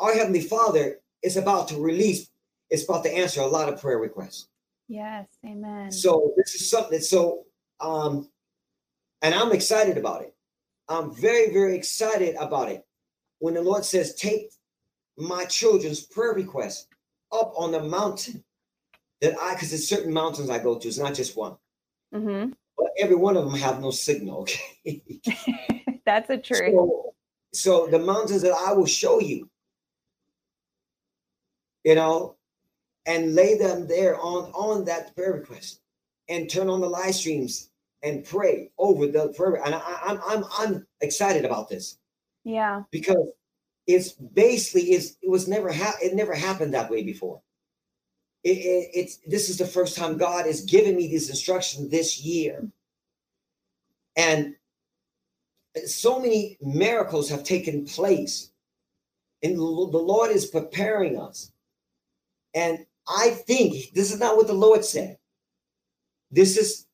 [0.00, 2.28] our Heavenly Father is about to release,
[2.70, 4.48] it's about to answer a lot of prayer requests.
[4.88, 5.90] Yes, amen.
[5.90, 7.45] So this is something so
[7.80, 8.28] um
[9.22, 10.34] and I'm excited about it.
[10.88, 12.84] I'm very, very excited about it.
[13.38, 14.52] When the Lord says, take
[15.16, 16.86] my children's prayer requests
[17.32, 18.44] up on the mountain
[19.20, 21.56] that I, because there's certain mountains I go to, it's not just one.
[22.14, 22.52] Mm-hmm.
[22.76, 24.42] But every one of them have no signal.
[24.42, 25.02] Okay.
[26.06, 26.74] That's a truth.
[26.74, 27.14] So,
[27.52, 29.50] so the mountains that I will show you,
[31.84, 32.36] you know,
[33.06, 35.80] and lay them there on on that prayer request,
[36.28, 37.70] and turn on the live streams
[38.02, 39.62] and pray over the prayer.
[39.64, 41.98] And I, I'm I'm I'm excited about this.
[42.44, 42.82] Yeah.
[42.90, 43.30] Because
[43.86, 47.40] it's basically it's it was never ha- it never happened that way before.
[48.44, 52.20] It, it, it's this is the first time God has given me this instruction this
[52.20, 52.68] year,
[54.16, 54.54] and
[55.86, 58.50] so many miracles have taken place,
[59.42, 61.52] and the Lord is preparing us.
[62.54, 65.18] And I think this is not what the Lord said.
[66.30, 66.86] This is,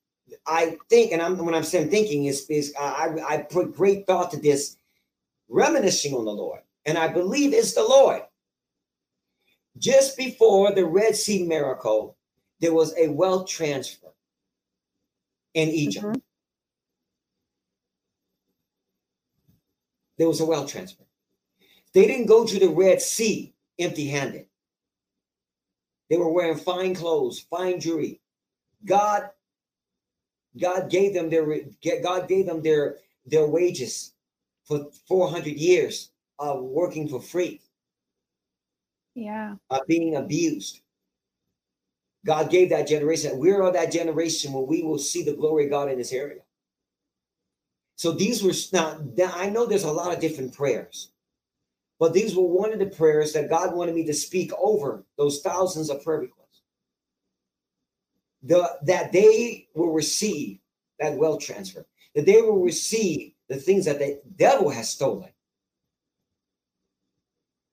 [0.46, 4.30] I think, and I'm when I'm saying thinking is is I I put great thought
[4.32, 4.76] to this,
[5.48, 8.22] reminiscing on the Lord and I believe it's the Lord.
[9.78, 12.16] Just before the Red Sea miracle,
[12.60, 14.08] there was a wealth transfer
[15.54, 16.06] in Egypt.
[16.06, 16.18] Mm-hmm.
[20.18, 21.04] There was a wealth transfer.
[21.94, 24.46] They didn't go to the Red Sea empty handed.
[26.10, 28.20] They were wearing fine clothes, fine jewelry.
[28.84, 29.30] God,
[30.60, 31.46] God gave them their
[32.02, 34.12] God gave them their their wages
[34.64, 37.60] for 400 years of working for free.
[39.14, 39.56] Yeah.
[39.70, 40.80] Uh, being abused.
[42.24, 43.38] God gave that generation.
[43.38, 46.40] We're of that generation where we will see the glory of God in this area.
[47.96, 48.98] So these were now,
[49.34, 51.10] I know there's a lot of different prayers,
[51.98, 55.40] but these were one of the prayers that God wanted me to speak over those
[55.40, 56.41] thousands of prayer requests.
[58.42, 60.58] The, that they will receive
[60.98, 65.30] that wealth transfer, that they will receive the things that the devil has stolen.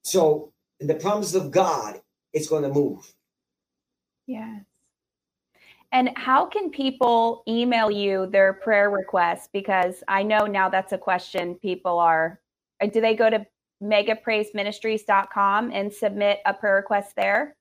[0.04, 2.02] So in the promise of God,
[2.34, 3.14] it's going to move.
[4.28, 4.64] Yes.
[5.92, 9.50] And how can people email you their prayer requests?
[9.52, 12.40] Because I know now that's a question people are.
[12.92, 13.46] Do they go to
[13.82, 17.56] megapraiseministries.com and submit a prayer request there?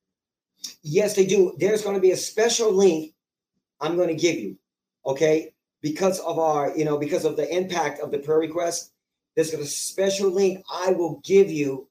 [0.82, 1.54] Yes, they do.
[1.58, 3.14] There's going to be a special link
[3.80, 4.56] I'm going to give you.
[5.06, 5.52] Okay.
[5.80, 8.92] Because of our, you know, because of the impact of the prayer request,
[9.36, 11.88] there's a special link I will give you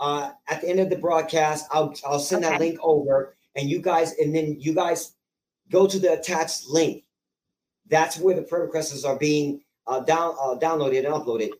[0.00, 3.80] uh, at the end of the broadcast, I'll I'll send that link over, and you
[3.80, 5.14] guys, and then you guys
[5.70, 7.04] go to the attached link.
[7.88, 11.50] That's where the prayer requests are being uh, down uh, downloaded and uploaded.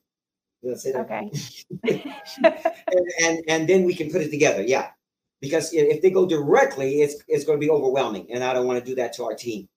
[0.62, 1.10] Did I say that?
[1.10, 1.30] Okay.
[2.42, 4.62] and, and and then we can put it together.
[4.62, 4.90] Yeah,
[5.44, 8.78] because if they go directly, it's it's going to be overwhelming, and I don't want
[8.78, 9.68] to do that to our team.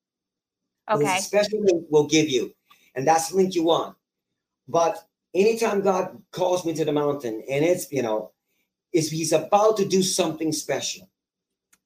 [0.89, 1.18] Okay.
[1.18, 1.59] a special
[1.89, 2.53] we'll give you,
[2.95, 3.97] and that's the link you want.
[4.70, 4.97] But
[5.36, 8.32] anytime God calls me to the mountain, and it's you know,
[8.93, 11.09] it's He's about to do something special.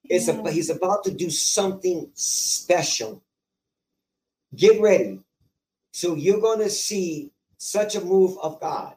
[0.04, 3.20] It's a, He's about to do something special.
[4.54, 5.18] Get ready.
[5.92, 8.94] So you're going to see such a move of God.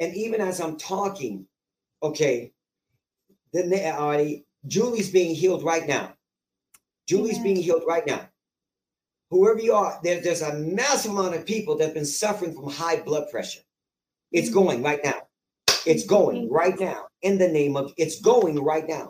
[0.00, 1.46] And even as I'm talking,
[2.02, 2.52] okay,
[3.52, 6.14] then they already Julie's being healed right now.
[7.08, 7.44] Julie's Amen.
[7.44, 8.28] being healed right now.
[9.30, 12.70] Whoever you are, there, there's a massive amount of people that have been suffering from
[12.70, 13.60] high blood pressure.
[14.32, 14.54] It's Mhm.
[14.54, 15.28] going right now.
[15.86, 17.06] It's going right now.
[17.22, 19.08] In the name of it's going right now.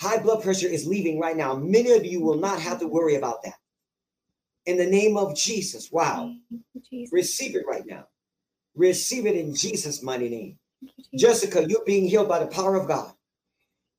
[0.00, 1.56] High blood pressure is leaving right now.
[1.56, 3.54] Many of you will not have to worry about that.
[4.66, 5.90] In the name of Jesus.
[5.92, 6.34] Wow.
[6.50, 6.60] You,
[6.90, 7.12] Jesus.
[7.12, 8.08] Receive it right now.
[8.76, 10.58] Receive it in Jesus' mighty name.
[10.82, 11.22] You, Jesus.
[11.22, 13.14] Jessica, you're being healed by the power of God.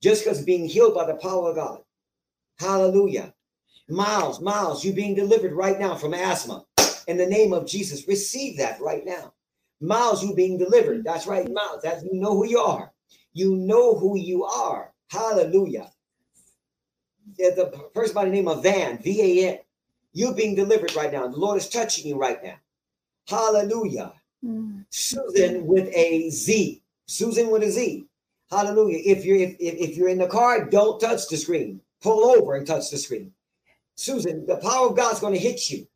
[0.01, 1.79] Jessica's being healed by the power of God.
[2.59, 3.33] Hallelujah.
[3.89, 6.65] Miles, Miles, you're being delivered right now from asthma.
[7.07, 9.33] In the name of Jesus, receive that right now.
[9.79, 11.03] Miles, you're being delivered.
[11.03, 11.83] That's right, Miles.
[11.83, 12.91] That you know who you are.
[13.33, 14.93] You know who you are.
[15.09, 15.91] Hallelujah.
[17.37, 19.59] The person by the name of Van, V-A-N.
[20.13, 21.27] You're being delivered right now.
[21.27, 22.55] The Lord is touching you right now.
[23.27, 24.13] Hallelujah.
[24.43, 24.85] Mm.
[24.89, 26.81] Susan with a Z.
[27.05, 28.07] Susan with a Z.
[28.49, 28.99] Hallelujah.
[29.03, 31.81] If you're if, if, if you're in the car, don't touch the screen.
[32.01, 33.33] Pull over and touch the screen.
[33.95, 35.87] Susan, the power of God's going to hit you.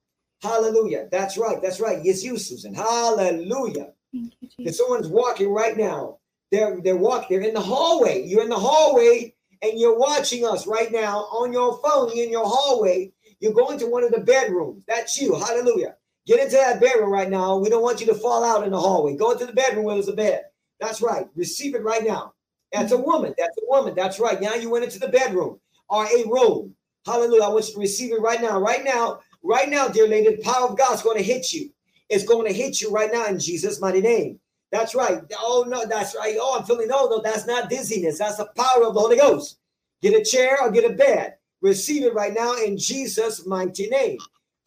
[0.41, 1.07] Hallelujah.
[1.11, 1.61] That's right.
[1.61, 1.99] That's right.
[2.03, 2.73] It's you, Susan.
[2.73, 3.93] Hallelujah.
[4.11, 6.17] Thank you, If someone's walking right now,
[6.51, 8.25] they're they're walking, they're in the hallway.
[8.25, 12.31] You're in the hallway and you're watching us right now on your phone you're in
[12.31, 13.13] your hallway.
[13.39, 14.83] You're going to one of the bedrooms.
[14.87, 15.35] That's you.
[15.35, 15.95] Hallelujah.
[16.27, 17.57] Get into that bedroom right now.
[17.57, 19.15] We don't want you to fall out in the hallway.
[19.15, 20.43] Go into the bedroom where there's a bed.
[20.79, 21.27] That's right.
[21.35, 22.33] Receive it right now.
[22.73, 23.33] That's a woman.
[23.37, 23.95] That's a woman.
[23.95, 24.41] That's right.
[24.41, 25.59] Now you went into the bedroom
[25.89, 26.75] or a room.
[27.05, 27.43] Hallelujah.
[27.43, 28.59] I want you to receive it right now.
[28.59, 31.69] Right now, right now, dear lady, the power of God's going to hit you.
[32.09, 34.39] It's going to hit you right now in Jesus' mighty name.
[34.71, 35.21] That's right.
[35.39, 36.35] Oh, no, that's right.
[36.39, 38.19] Oh, I'm feeling, no, no, that's not dizziness.
[38.19, 39.57] That's the power of the Holy Ghost.
[40.01, 41.35] Get a chair or get a bed.
[41.61, 44.17] Receive it right now in Jesus' mighty name.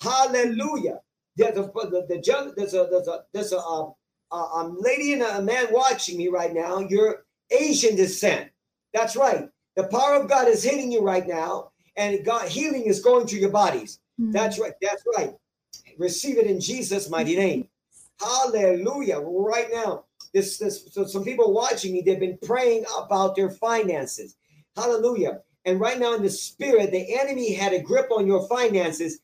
[0.01, 1.01] Hallelujah.
[1.37, 3.91] There's a, the, the, there's a, there's a, there's a, uh,
[4.33, 6.81] a, a lady and a man watching me right now.
[6.81, 8.51] You're Asian descent.
[8.93, 9.49] That's right.
[9.77, 13.41] The power of God is hitting you right now, and God healing is going through
[13.41, 14.01] your bodies.
[14.21, 14.33] Mm.
[14.33, 14.73] That's right.
[14.81, 15.35] That's right.
[15.99, 17.69] Receive it in Jesus' mighty name.
[18.21, 19.19] Hallelujah.
[19.19, 24.37] Right now, this, this so some people watching me, they've been praying about their finances.
[24.77, 25.41] Hallelujah.
[25.65, 29.21] And right now in the spirit, the enemy had a grip on your finances.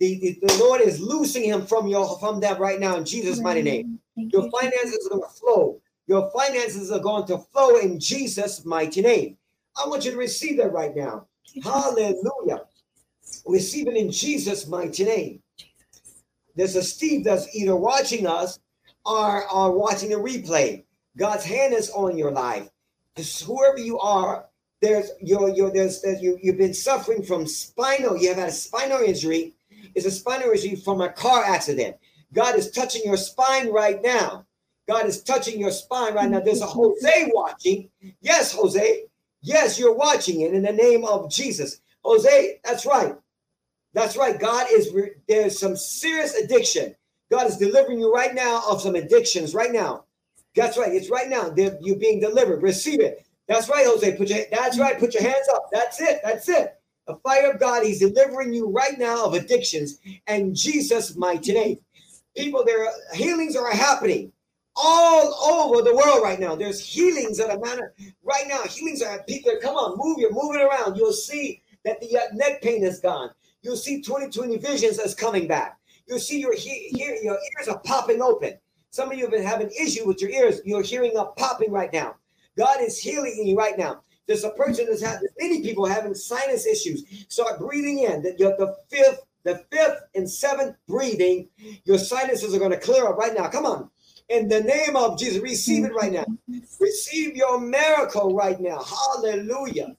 [0.00, 3.40] The, the, the Lord is loosing him from your from that right now in Jesus'
[3.40, 3.98] mighty name.
[4.16, 5.80] Thank Your you, finances are going to flow.
[6.06, 9.36] Your finances are going to flow in Jesus' mighty name.
[9.82, 11.26] I want you to receive that right now.
[11.62, 12.62] Hallelujah.
[13.46, 15.42] Receive it in Jesus' mighty name.
[16.56, 18.58] There's a Steve that's either watching us
[19.06, 20.84] or, or watching the replay.
[21.16, 22.68] God's hand is on your life.
[23.16, 24.46] Just whoever you are,
[24.80, 28.16] there's your your there's, there's you you've been suffering from spinal.
[28.16, 29.54] You have had a spinal injury.
[29.94, 31.96] It's a spinal injury from a car accident.
[32.32, 34.46] God is touching your spine right now.
[34.88, 36.40] God is touching your spine right now.
[36.40, 37.88] There's a Jose watching.
[38.20, 39.04] Yes, Jose.
[39.42, 41.80] Yes, you're watching it in the name of Jesus.
[42.04, 43.14] Jose, that's right.
[43.94, 44.38] That's right.
[44.38, 46.94] God is re- there's some serious addiction.
[47.30, 50.04] God is delivering you right now of some addictions right now.
[50.54, 50.92] That's right.
[50.92, 51.48] It's right now.
[51.48, 52.62] They're, you're being delivered.
[52.62, 53.26] Receive it.
[53.48, 54.16] That's right, Jose.
[54.16, 54.98] Put your that's right.
[54.98, 55.68] Put your hands up.
[55.72, 56.20] That's it.
[56.24, 56.74] That's it.
[57.06, 61.78] The fire of God, He's delivering you right now of addictions and Jesus' mighty name.
[62.36, 64.32] People, there are healings are happening
[64.76, 66.54] all over the world right now.
[66.56, 68.62] There's healings that are matter right now.
[68.64, 69.52] Healings are people.
[69.62, 70.18] Come on, move.
[70.18, 70.96] You're moving around.
[70.96, 73.30] You'll see that the uh, neck pain is gone.
[73.62, 75.78] You'll see 2020 visions that's coming back.
[76.08, 78.58] You'll see your he- hear, your ears are popping open.
[78.90, 80.60] Some of you have been having issue with your ears.
[80.64, 82.16] You're hearing up popping right now.
[82.56, 84.02] God is healing you right now.
[84.26, 87.04] There's a person that's having many people having sinus issues.
[87.28, 88.22] Start breathing in.
[88.22, 91.48] The, your- the fifth, the fifth and seventh breathing,
[91.84, 93.48] your sinuses are going to clear up right now.
[93.48, 93.90] Come on.
[94.32, 96.24] In the name of Jesus, receive it right now.
[96.80, 98.82] Receive your miracle right now.
[98.82, 99.94] Hallelujah.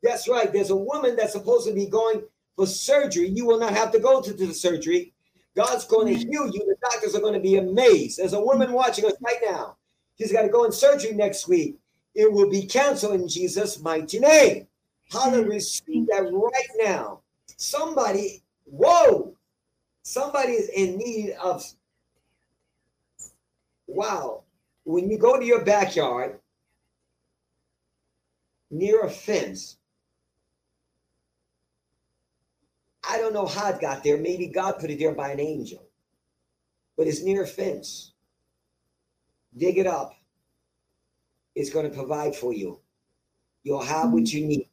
[0.00, 0.52] That's right.
[0.52, 2.22] There's a woman that's supposed to be going
[2.54, 3.28] for surgery.
[3.28, 5.12] You will not have to go to the surgery.
[5.56, 6.60] God's going to heal you.
[6.60, 8.18] The doctors are going to be amazed.
[8.18, 9.76] There's a woman watching us right now.
[10.18, 11.76] She's got to go in surgery next week.
[12.14, 14.68] It will be canceled in Jesus' mighty name.
[15.10, 15.48] Hallelujah.
[15.48, 17.22] Receive that right now.
[17.56, 19.34] Somebody, whoa,
[20.02, 21.64] somebody is in need of,
[23.94, 24.42] wow.
[24.84, 26.38] When you go to your backyard,
[28.70, 29.78] near a fence,
[33.08, 34.18] I don't know how it got there.
[34.18, 35.86] Maybe God put it there by an angel,
[36.96, 38.12] but it's near a fence.
[39.56, 40.14] Dig it up.
[41.54, 42.80] It's going to provide for you.
[43.62, 44.68] You'll have what you need.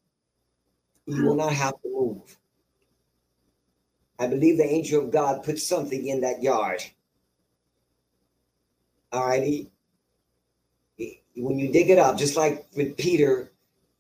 [1.06, 2.38] You will not have to move.
[4.18, 6.84] I believe the angel of God put something in that yard.
[9.12, 9.70] All righty.
[11.36, 13.52] When you dig it up, just like when Peter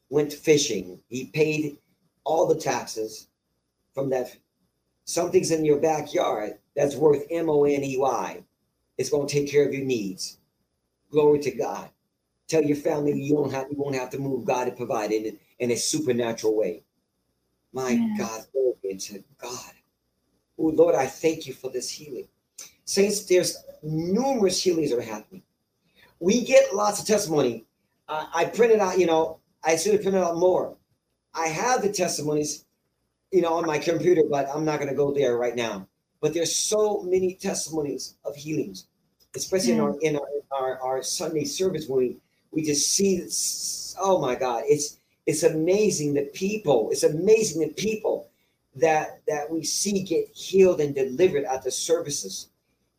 [0.10, 1.78] went fishing, he paid
[2.24, 3.28] all the taxes
[3.94, 4.36] from that.
[5.06, 8.44] Something's in your backyard that's worth M O N E Y.
[8.98, 10.38] It's going to take care of your needs.
[11.10, 11.90] Glory to God.
[12.48, 14.46] Tell your family you don't have you won't have to move.
[14.46, 16.84] God to provide it in, a supernatural way.
[17.74, 18.20] My yes.
[18.20, 19.74] God, glory to God.
[20.60, 22.28] Oh Lord, I thank you for this healing.
[22.92, 25.42] Saints, there's numerous healings that are happening.
[26.20, 27.64] We get lots of testimony.
[28.10, 30.76] Uh, I printed out, you know, I should have printed out more.
[31.34, 32.66] I have the testimonies,
[33.32, 35.88] you know, on my computer, but I'm not going to go there right now.
[36.20, 38.88] But there's so many testimonies of healings,
[39.38, 42.18] especially in our in our, our, our Sunday service when we
[42.52, 47.74] we just see this, oh my God, it's it's amazing the people, it's amazing the
[47.74, 48.30] people
[48.76, 52.50] that that we see get healed and delivered at the services.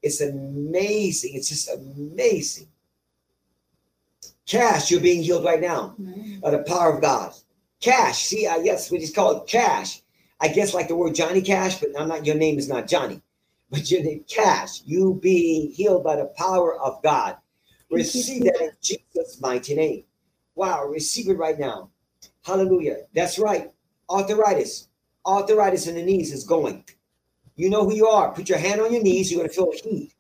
[0.03, 1.35] It's amazing.
[1.35, 2.69] It's just amazing.
[4.47, 5.97] Cash, you're being healed right now
[6.43, 7.33] by the power of God.
[7.81, 10.03] Cash, see, I guess we just call it cash.
[10.41, 12.27] I guess like the word Johnny Cash, but I'm not.
[12.27, 13.23] Your name is not Johnny,
[13.71, 14.83] but your name Cash.
[14.85, 17.37] You being healed by the power of God.
[17.91, 20.05] Receive that in Jesus' mighty name.
[20.55, 21.91] Wow, receive it right now.
[22.45, 22.99] Hallelujah.
[23.15, 23.71] That's right.
[24.11, 24.89] Arthritis.
[25.27, 26.85] Arthritis in the knees is going.
[27.63, 28.33] You know who you are.
[28.33, 29.31] Put your hand on your knees.
[29.31, 30.13] You're going to feel heat.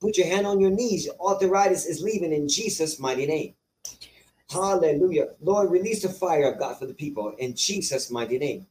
[0.00, 1.08] Put your hand on your knees.
[1.20, 3.54] Arthritis is leaving in Jesus' mighty name.
[4.48, 5.30] Hallelujah.
[5.40, 8.64] Lord, release the fire of God for the people in Jesus' mighty name.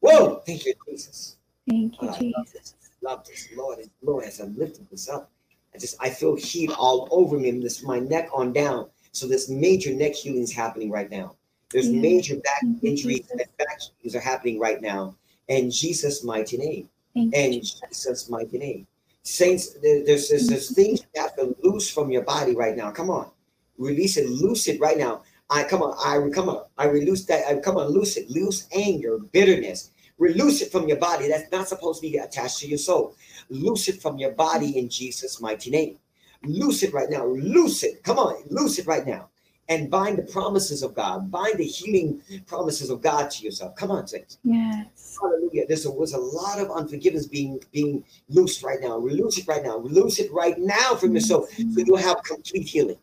[0.00, 0.42] Whoa.
[0.44, 1.38] Thank you, Jesus.
[1.66, 2.34] Thank you, Jesus.
[2.36, 2.74] Love this.
[3.00, 3.48] Love this.
[3.56, 5.30] Lord, Lord, as I'm lifting this up,
[5.74, 8.90] I just I feel heat all over me, this my neck on down.
[9.12, 11.36] So this major neck healing is happening right now.
[11.70, 12.02] There's yeah.
[12.02, 15.16] major back injuries and back healings are happening right now.
[15.48, 16.90] In Jesus' mighty name.
[17.18, 18.86] In Jesus' mighty name.
[19.22, 22.90] Saints, there's, there's, there's things you have to loose from your body right now.
[22.90, 23.30] Come on.
[23.76, 25.22] Release it, loose it right now.
[25.50, 27.46] I come on, I come on, I release that.
[27.46, 31.28] I come on, loose it, loose anger, bitterness, release it from your body.
[31.28, 33.14] That's not supposed to be attached to your soul.
[33.48, 35.98] Loose it from your body in Jesus' mighty name.
[36.44, 37.24] Loose it right now.
[37.24, 38.02] Loose it.
[38.02, 39.28] Come on, loose it right now.
[39.70, 41.30] And bind the promises of God.
[41.30, 43.76] Bind the healing promises of God to yourself.
[43.76, 44.38] Come on, saints.
[44.42, 45.18] Yes.
[45.20, 45.66] Hallelujah.
[45.66, 48.96] There was a lot of unforgiveness being being loosed right now.
[48.96, 49.76] Release it right now.
[49.76, 51.80] Release it right now from your soul, so mm-hmm.
[51.84, 52.98] you'll have complete healing.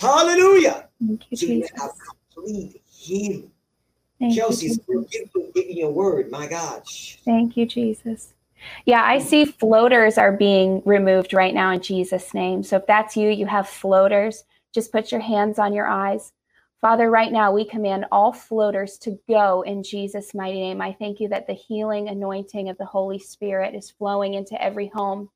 [0.00, 0.88] Hallelujah.
[1.06, 1.70] Thank you, so Jesus.
[1.74, 1.90] you have
[2.32, 3.50] complete healing.
[4.18, 5.06] Thank Chelsea's you,
[5.54, 6.30] giving you a word.
[6.30, 6.84] My God.
[7.24, 8.34] Thank you, Jesus.
[8.86, 12.62] Yeah, I see floaters are being removed right now in Jesus' name.
[12.62, 16.32] So if that's you, you have floaters, just put your hands on your eyes.
[16.80, 20.80] Father, right now we command all floaters to go in Jesus' mighty name.
[20.80, 24.88] I thank you that the healing anointing of the Holy Spirit is flowing into every
[24.88, 25.30] home.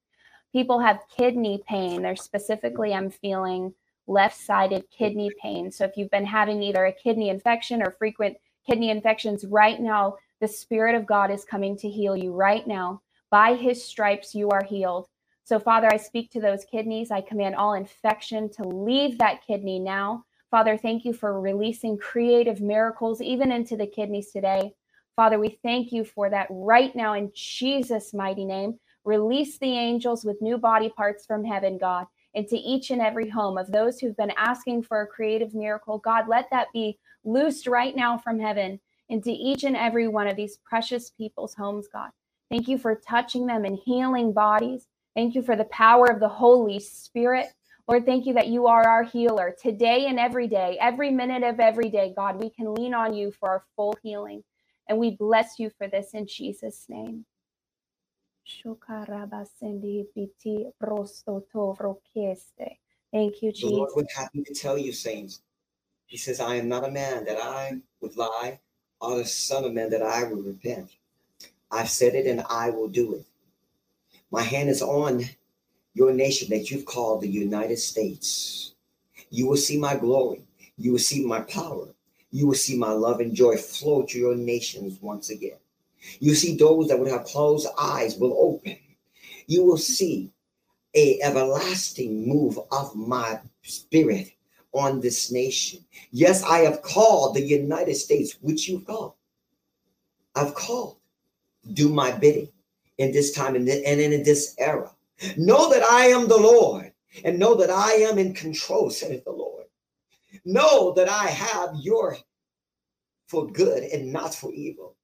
[0.53, 2.03] People have kidney pain.
[2.03, 3.75] There's specifically, I'm feeling
[4.09, 5.71] left sided kidney pain.
[5.71, 10.17] So if you've been having either a kidney infection or frequent kidney infections, right now,
[10.41, 13.03] the Spirit of God is coming to heal you right now.
[13.31, 15.09] By his stripes, you are healed.
[15.47, 17.13] So, Father, I speak to those kidneys.
[17.13, 20.25] I command all infection to leave that kidney now.
[20.51, 24.73] Father, thank you for releasing creative miracles even into the kidneys today.
[25.15, 28.81] Father, we thank you for that right now in Jesus' mighty name.
[29.05, 33.57] Release the angels with new body parts from heaven, God, into each and every home
[33.57, 35.99] of those who've been asking for a creative miracle.
[35.99, 38.81] God, let that be loosed right now from heaven
[39.11, 42.11] into each and every one of these precious people's homes, God.
[42.51, 44.89] Thank you for touching them and healing bodies.
[45.17, 47.47] Thank you for the power of the Holy Spirit.
[47.89, 51.59] Lord, thank you that you are our healer today and every day, every minute of
[51.59, 52.13] every day.
[52.15, 54.45] God, we can lean on you for our full healing.
[54.89, 57.25] And we bless you for this in Jesus' name.
[63.13, 63.63] Thank you, Jesus.
[63.63, 65.41] The Lord would happy to tell you, saints.
[66.07, 68.61] He says, I am not a man that I would lie,
[69.01, 70.91] or the son of man that I would repent.
[71.71, 73.25] I've said it and I will do it.
[74.31, 75.25] My hand is on
[75.95, 78.75] your nation that you've called the United States.
[79.31, 80.43] You will see my glory.
[80.77, 81.89] You will see my power.
[82.31, 85.59] You will see my love and joy flow to your nations once again.
[86.21, 88.77] You see those that would have closed eyes will open.
[89.47, 90.31] You will see
[90.95, 94.33] a everlasting move of my spirit
[94.73, 95.85] on this nation.
[96.11, 99.15] Yes, I have called the United States, which you've called.
[100.35, 100.97] I've called.
[101.73, 102.49] Do my bidding
[102.99, 104.91] in this time and in this era.
[105.37, 106.93] Know that I am the Lord
[107.25, 109.65] and know that I am in control, saith the Lord.
[110.45, 112.17] Know that I have your
[113.29, 114.97] for good and not for evil.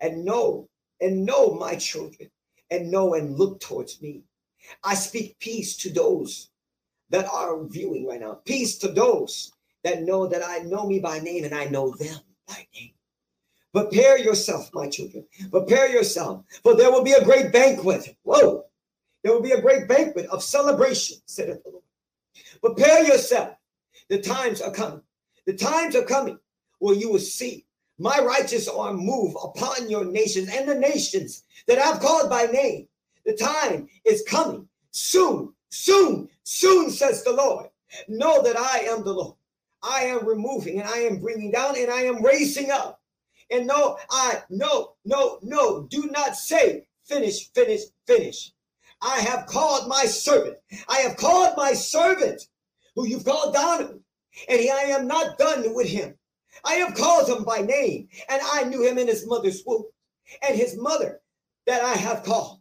[0.00, 0.68] And know,
[1.00, 2.30] and know my children,
[2.70, 4.22] and know and look towards me.
[4.82, 6.50] I speak peace to those
[7.10, 8.40] that are viewing right now.
[8.44, 9.52] Peace to those
[9.84, 12.92] that know that I know me by name and I know them by name.
[13.72, 15.24] Prepare yourself, my children.
[15.50, 18.16] Prepare yourself, for there will be a great banquet.
[18.22, 18.64] Whoa!
[19.22, 21.84] There will be a great banquet of celebration, said the Lord.
[22.62, 23.56] Prepare yourself.
[24.08, 25.02] The times are coming.
[25.46, 26.38] The times are coming
[26.78, 27.64] where you will see
[27.98, 32.88] my righteous arm move upon your nations and the nations that I've called by name.
[33.26, 37.66] The time is coming soon, soon, soon, says the Lord.
[38.08, 39.36] Know that I am the Lord.
[39.82, 42.99] I am removing and I am bringing down and I am raising up.
[43.50, 48.52] And no, I, no, no, no, do not say, finish, finish, finish.
[49.02, 50.58] I have called my servant.
[50.88, 52.42] I have called my servant
[52.94, 54.04] who you've called Donovan,
[54.48, 56.14] and I am not done with him.
[56.64, 59.84] I have called him by name, and I knew him in his mother's womb.
[60.46, 61.20] And his mother
[61.66, 62.60] that I have called,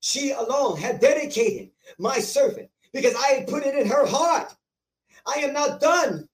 [0.00, 4.54] she alone had dedicated my servant because I had put it in her heart.
[5.26, 6.28] I am not done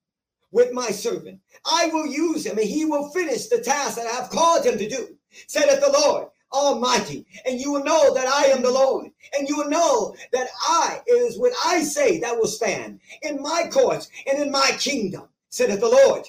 [0.50, 1.40] with my servant.
[1.64, 4.78] I will use him, and he will finish the task that I have called him
[4.78, 6.28] to do, saith the Lord.
[6.50, 10.48] Almighty, and you will know that I am the Lord, and you will know that
[10.62, 15.28] I is what I say that will stand in my courts and in my kingdom,
[15.50, 16.26] saith the Lord.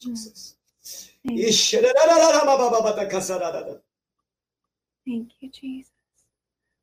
[0.00, 0.56] Jesus.
[5.06, 5.92] Thank you, Jesus.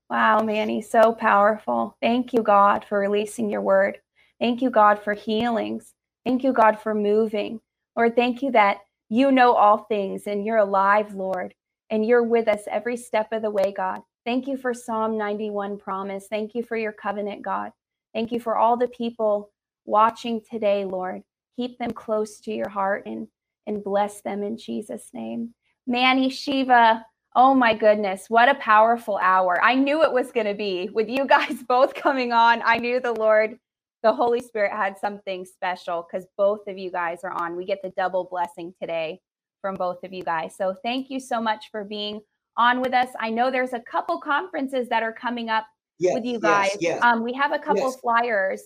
[0.09, 1.97] Wow, Manny, so powerful.
[2.01, 3.99] Thank you, God, for releasing your word.
[4.39, 5.93] Thank you, God, for healings.
[6.25, 7.59] Thank you, God, for moving.
[7.95, 8.79] Lord, thank you that
[9.09, 11.55] you know all things and you're alive, Lord,
[11.89, 14.01] and you're with us every step of the way, God.
[14.25, 16.27] Thank you for Psalm 91 promise.
[16.29, 17.71] Thank you for your covenant, God.
[18.13, 19.51] Thank you for all the people
[19.85, 21.23] watching today, Lord.
[21.57, 23.27] Keep them close to your heart and,
[23.67, 25.53] and bless them in Jesus' name.
[25.85, 27.05] Manny Shiva,
[27.39, 29.63] Oh my goodness, what a powerful hour.
[29.63, 32.63] I knew it was going to be with you guys both coming on.
[32.65, 33.59] I knew the Lord,
[34.01, 37.55] the Holy Spirit had something special because both of you guys are on.
[37.55, 39.21] We get the double blessing today
[39.61, 40.55] from both of you guys.
[40.57, 42.21] So thank you so much for being
[42.57, 43.09] on with us.
[43.19, 45.67] I know there's a couple conferences that are coming up
[45.99, 46.71] yes, with you guys.
[46.79, 47.03] Yes, yes.
[47.03, 48.63] Um, we have a couple flyers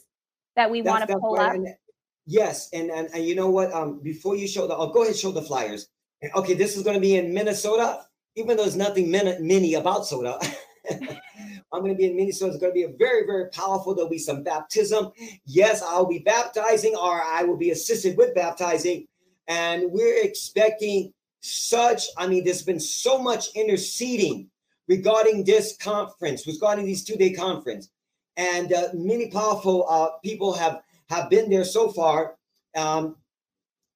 [0.56, 1.50] that we want to pull right.
[1.50, 1.56] up.
[1.56, 1.68] And,
[2.26, 3.72] yes, and, and and you know what?
[3.74, 5.88] Um, before you show the, oh, go ahead, show the flyers.
[6.36, 8.06] Okay, this is going to be in Minnesota
[8.36, 10.40] even though there's nothing mini about soda,
[10.92, 12.54] I'm going to be in Minnesota.
[12.54, 13.94] It's going to be a very, very powerful.
[13.94, 15.12] There'll be some baptism.
[15.46, 19.08] Yes, I'll be baptizing, or I will be assisted with baptizing.
[19.48, 24.50] And we're expecting such, I mean, there's been so much interceding
[24.88, 27.90] regarding this conference, regarding these two-day conference.
[28.38, 30.82] And uh, many powerful uh, people have,
[31.12, 32.36] have been there so far.
[32.76, 33.18] Um,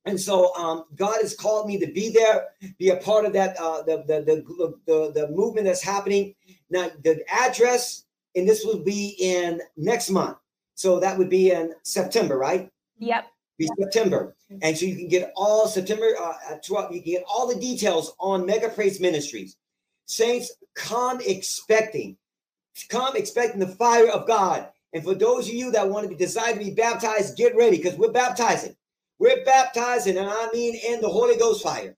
[0.05, 3.57] and so um, God has called me to be there, be a part of that,
[3.59, 6.35] uh, the, the, the, the, the movement that's happening.
[6.69, 8.03] Now, the address,
[8.35, 10.37] and this will be in next month.
[10.75, 12.69] So that would be in September, right?
[12.99, 13.25] Yep.
[13.57, 13.73] Be yep.
[13.79, 14.35] September.
[14.61, 18.13] And so you can get all September uh, 12, you can get all the details
[18.19, 19.55] on Mega Praise Ministries.
[20.05, 22.17] Saints, come expecting,
[22.89, 24.67] come expecting the fire of God.
[24.95, 27.75] And for those of you that want to be desire to be baptized, get ready
[27.75, 28.77] because we're baptizing.
[29.19, 31.97] We're baptizing, and I mean in the Holy Ghost fire.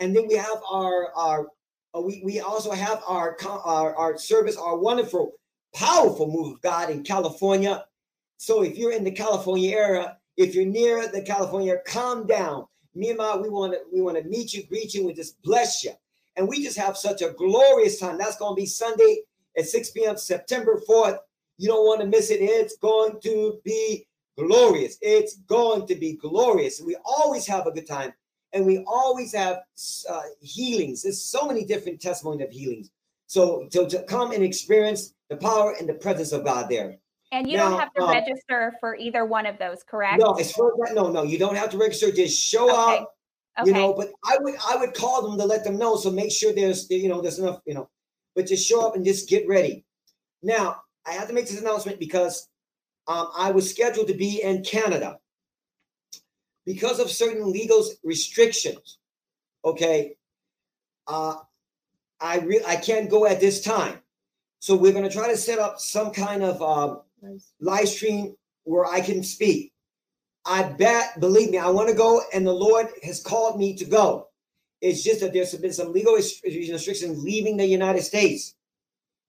[0.00, 1.48] And then we have our our
[1.94, 5.32] uh, we we also have our, our our service, our wonderful,
[5.74, 7.84] powerful move of God in California.
[8.38, 12.66] So if you're in the California area, if you're near the California, calm down.
[12.94, 15.40] Me and my, we want to we want to meet you, greet you, and just
[15.42, 15.92] bless you.
[16.36, 18.16] And we just have such a glorious time.
[18.16, 19.18] That's going to be Sunday
[19.58, 20.16] at 6 p.m.
[20.16, 21.18] September 4th.
[21.58, 22.36] You don't want to miss it.
[22.40, 24.06] It's going to be
[24.38, 24.96] glorious.
[25.00, 26.80] It's going to be glorious.
[26.80, 28.12] We always have a good time
[28.52, 29.58] and we always have
[30.08, 31.02] uh, healings.
[31.02, 32.90] There's so many different testimonies of healings.
[33.26, 36.96] So, so to come and experience the power and the presence of God there.
[37.30, 40.18] And you now, don't have to um, register for either one of those, correct?
[40.18, 40.94] No, it's for that.
[40.94, 42.10] No, no, you don't have to register.
[42.10, 43.02] Just show okay.
[43.02, 43.14] up
[43.60, 43.70] Okay.
[43.70, 45.96] You know, but I would I would call them to let them know.
[45.96, 47.88] So make sure there's you know there's enough, you know,
[48.36, 49.84] but just show up and just get ready.
[50.42, 52.48] Now, I have to make this announcement because
[53.06, 55.18] um, I was scheduled to be in Canada
[56.66, 58.98] because of certain legal restrictions.
[59.64, 60.16] Okay,
[61.06, 61.36] uh,
[62.20, 63.98] I re- I can't go at this time,
[64.58, 66.96] so we're going to try to set up some kind of uh,
[67.60, 69.72] live stream where I can speak.
[70.44, 73.84] I bet, believe me, I want to go, and the Lord has called me to
[73.84, 74.28] go.
[74.80, 78.54] It's just that there's been some legal restrictions leaving the United States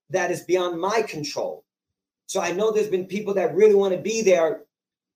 [0.10, 1.64] that is beyond my control.
[2.26, 4.61] So I know there's been people that really want to be there,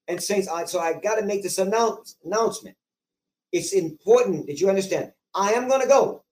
[0.08, 0.48] and saints.
[0.48, 2.76] I, so I got to make this announce, announcement.
[3.52, 5.12] It's important that you understand.
[5.34, 6.24] I am going to go.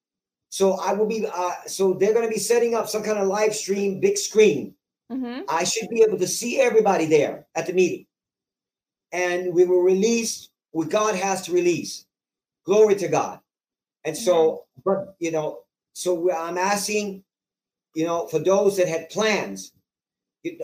[0.50, 1.26] So I will be.
[1.34, 4.74] Uh, so they're going to be setting up some kind of live stream, big screen.
[5.12, 5.42] Mm-hmm.
[5.50, 8.06] I should be able to see everybody there at the meeting,
[9.12, 12.06] and we will release what God has to release.
[12.66, 13.40] Glory to God.
[14.04, 15.60] And so, but you know,
[15.94, 17.24] so I'm asking,
[17.94, 19.74] you know, for those that had plans,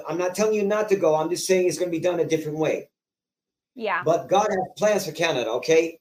[0.07, 1.15] I'm not telling you not to go.
[1.15, 2.89] I'm just saying it's going to be done a different way.
[3.75, 4.01] Yeah.
[4.03, 5.99] But God has plans for Canada, okay?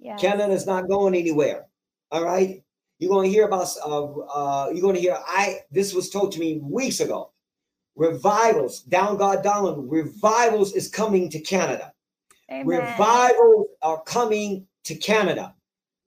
[0.00, 0.16] Yeah.
[0.16, 1.66] Canada's not going anywhere.
[2.10, 2.62] All right.
[2.98, 3.68] You're going to hear about.
[3.84, 5.16] Uh, uh, you're going to hear.
[5.26, 5.60] I.
[5.70, 7.30] This was told to me weeks ago.
[7.96, 9.88] Revivals down God down.
[9.88, 11.92] Revivals is coming to Canada.
[12.50, 12.66] Amen.
[12.66, 15.54] Revivals are coming to Canada.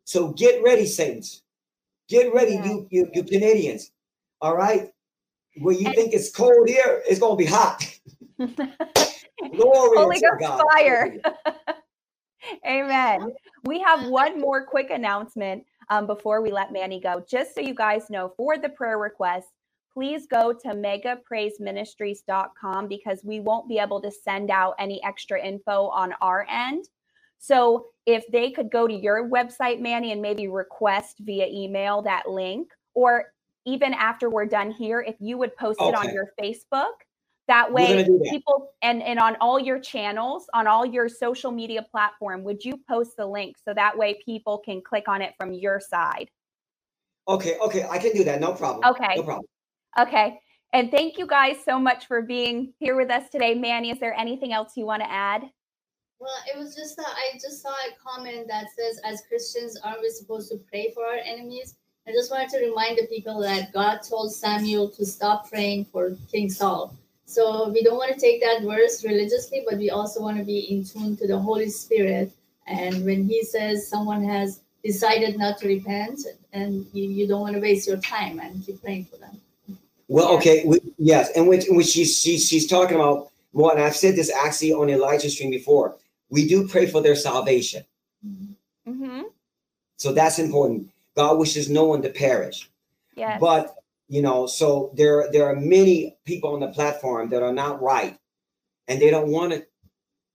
[0.05, 1.43] So get ready, saints.
[2.07, 2.65] Get ready, Yeah.
[2.65, 3.91] you, you you Canadians.
[4.41, 4.89] All right.
[5.57, 7.83] Where you think it's cold here, it's gonna be hot.
[8.37, 10.61] Glory Holy to God.
[10.71, 11.17] fire.
[12.67, 13.31] Amen.
[13.63, 17.23] We have one more quick announcement um, before we let Manny go.
[17.29, 19.51] Just so you guys know, for the prayer requests,
[19.93, 25.87] please go to megapraiseministries.com because we won't be able to send out any extra info
[25.87, 26.85] on our end.
[27.37, 32.27] So if they could go to your website, Manny, and maybe request via email that
[32.27, 33.25] link, or
[33.65, 36.93] even after we're done here, if you would post it on your Facebook,
[37.47, 38.27] that way that.
[38.29, 42.79] people and and on all your channels, on all your social media platform, would you
[42.89, 46.29] post the link so that way people can click on it from your side?
[47.27, 48.39] Okay, okay, I can do that.
[48.39, 48.91] No problem.
[48.91, 49.15] Okay.
[49.15, 49.45] No problem.
[49.99, 50.39] Okay.
[50.73, 53.55] And thank you guys so much for being here with us today.
[53.55, 55.43] Manny, is there anything else you want to add?
[56.19, 60.01] Well, it was just that I just saw a comment that says, as Christians, aren't
[60.01, 61.75] we supposed to pray for our enemies?
[62.07, 66.15] I just wanted to remind the people that God told Samuel to stop praying for
[66.31, 66.95] King Saul.
[67.25, 70.59] So we don't want to take that verse religiously, but we also want to be
[70.71, 72.31] in tune to the Holy Spirit.
[72.67, 76.21] And when he says someone has decided not to repent,
[76.53, 79.41] and you, you don't want to waste your time and keep praying for them.
[80.07, 80.37] Well, Yeah.
[80.37, 84.15] okay, we, yes, and which, which she's, she's she's talking about more, and I've said
[84.15, 85.95] this actually on Elijah stream before.
[86.29, 87.83] We do pray for their salvation,
[88.87, 89.21] Mm-hmm.
[89.97, 90.89] so that's important.
[91.15, 92.69] God wishes no one to perish.
[93.15, 93.39] Yes.
[93.39, 93.75] But
[94.07, 98.17] you know, so there there are many people on the platform that are not right,
[98.87, 99.65] and they don't want to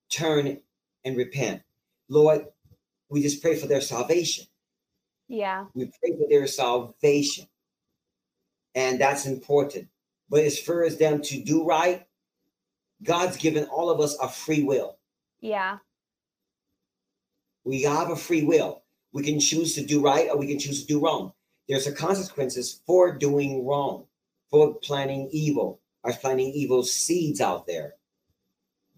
[0.08, 0.58] turn
[1.04, 1.62] and repent.
[2.08, 2.46] Lord,
[3.08, 4.46] we just pray for their salvation.
[5.28, 5.66] yeah.
[5.74, 7.46] We pray for their salvation,
[8.74, 9.88] and that's important.
[10.28, 12.06] But as far as them to do right,
[13.02, 14.98] God's given all of us a free will.
[15.40, 15.78] Yeah.
[17.64, 18.79] We have a free will.
[19.12, 21.32] We can choose to do right or we can choose to do wrong.
[21.68, 24.06] There's a consequences for doing wrong,
[24.50, 27.94] for planting evil, or planting evil seeds out there.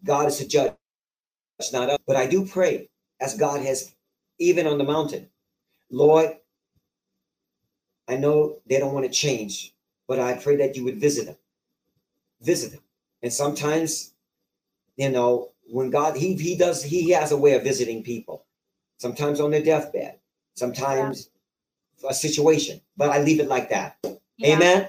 [0.05, 0.75] God is a judge,
[1.73, 1.99] not us.
[2.07, 2.89] But I do pray,
[3.21, 3.95] as God has,
[4.39, 5.29] even on the mountain,
[5.91, 6.37] Lord,
[8.09, 9.75] I know they don't want to change,
[10.09, 11.37] but I pray that you would visit them.
[12.41, 12.81] Visit them.
[13.23, 14.15] And sometimes,
[14.97, 18.45] you know, when God, he, he does, he has a way of visiting people
[19.03, 20.19] sometimes on their deathbed,
[20.55, 21.31] sometimes
[22.09, 22.81] a situation.
[22.97, 23.99] But I leave it like that.
[24.39, 24.57] Yeah.
[24.57, 24.89] Amen.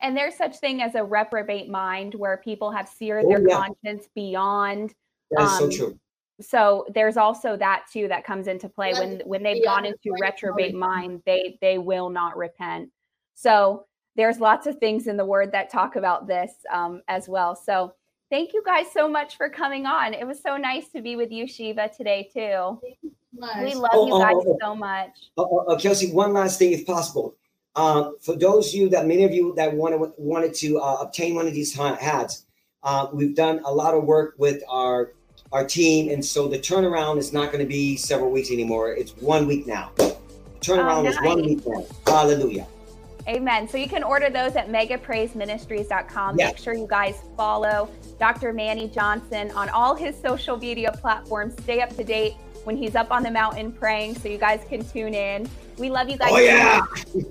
[0.00, 3.56] And there's such thing as a reprobate mind where people have seared Oh, their yeah.
[3.56, 4.94] conscience beyond
[5.32, 5.98] That's so Um, true.
[6.40, 10.10] so there's also that too that comes into play when when they've yeah, gone into
[10.12, 10.20] right.
[10.22, 12.90] reprobate mind they they will not repent
[13.34, 13.86] so
[14.16, 17.94] there's lots of things in the word that talk about this um, as well so
[18.32, 21.30] thank you guys so much for coming on it was so nice to be with
[21.30, 22.80] you shiva today too
[23.62, 24.58] we love Oh, you oh, guys oh, oh.
[24.60, 27.34] so much Uh, uh, uh, Kelsey, one last thing, if possible.
[27.74, 31.34] Um, for those of you that many of you that wanted wanted to uh, obtain
[31.34, 32.44] one of these hats,
[32.82, 35.12] uh, we've done a lot of work with our
[35.52, 38.92] our team, and so the turnaround is not going to be several weeks anymore.
[38.92, 39.92] It's one week now.
[40.60, 41.86] Turnaround is one week now.
[42.06, 42.66] Hallelujah.
[43.28, 43.68] Amen.
[43.68, 46.38] So you can order those at megapraiseministries.com.
[46.38, 46.46] Yeah.
[46.48, 47.88] Make sure you guys follow
[48.18, 48.52] Dr.
[48.52, 51.54] Manny Johnson on all his social media platforms.
[51.62, 52.34] Stay up to date
[52.64, 54.16] when he's up on the mountain praying.
[54.16, 55.48] So you guys can tune in.
[55.78, 56.30] We love you guys.
[56.32, 56.84] Oh yeah.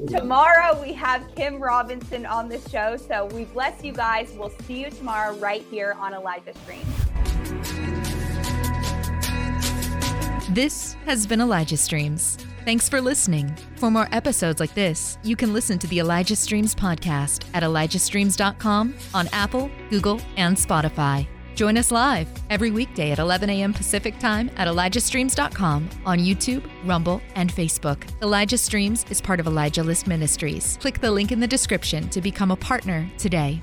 [0.08, 2.98] tomorrow we have Kim Robinson on the show.
[2.98, 4.34] So we bless you guys.
[4.38, 6.86] We'll see you tomorrow right here on Elijah Stream.
[10.54, 12.38] This has been Elijah Streams.
[12.64, 13.56] Thanks for listening.
[13.78, 18.96] For more episodes like this, you can listen to the Elijah Streams podcast at elijahstreams.com
[19.16, 21.26] on Apple, Google, and Spotify.
[21.56, 23.74] Join us live every weekday at 11 a.m.
[23.74, 28.04] Pacific Time at ElijahStreams.com on YouTube, Rumble, and Facebook.
[28.22, 30.78] Elijah Streams is part of Elijah List Ministries.
[30.82, 33.62] Click the link in the description to become a partner today.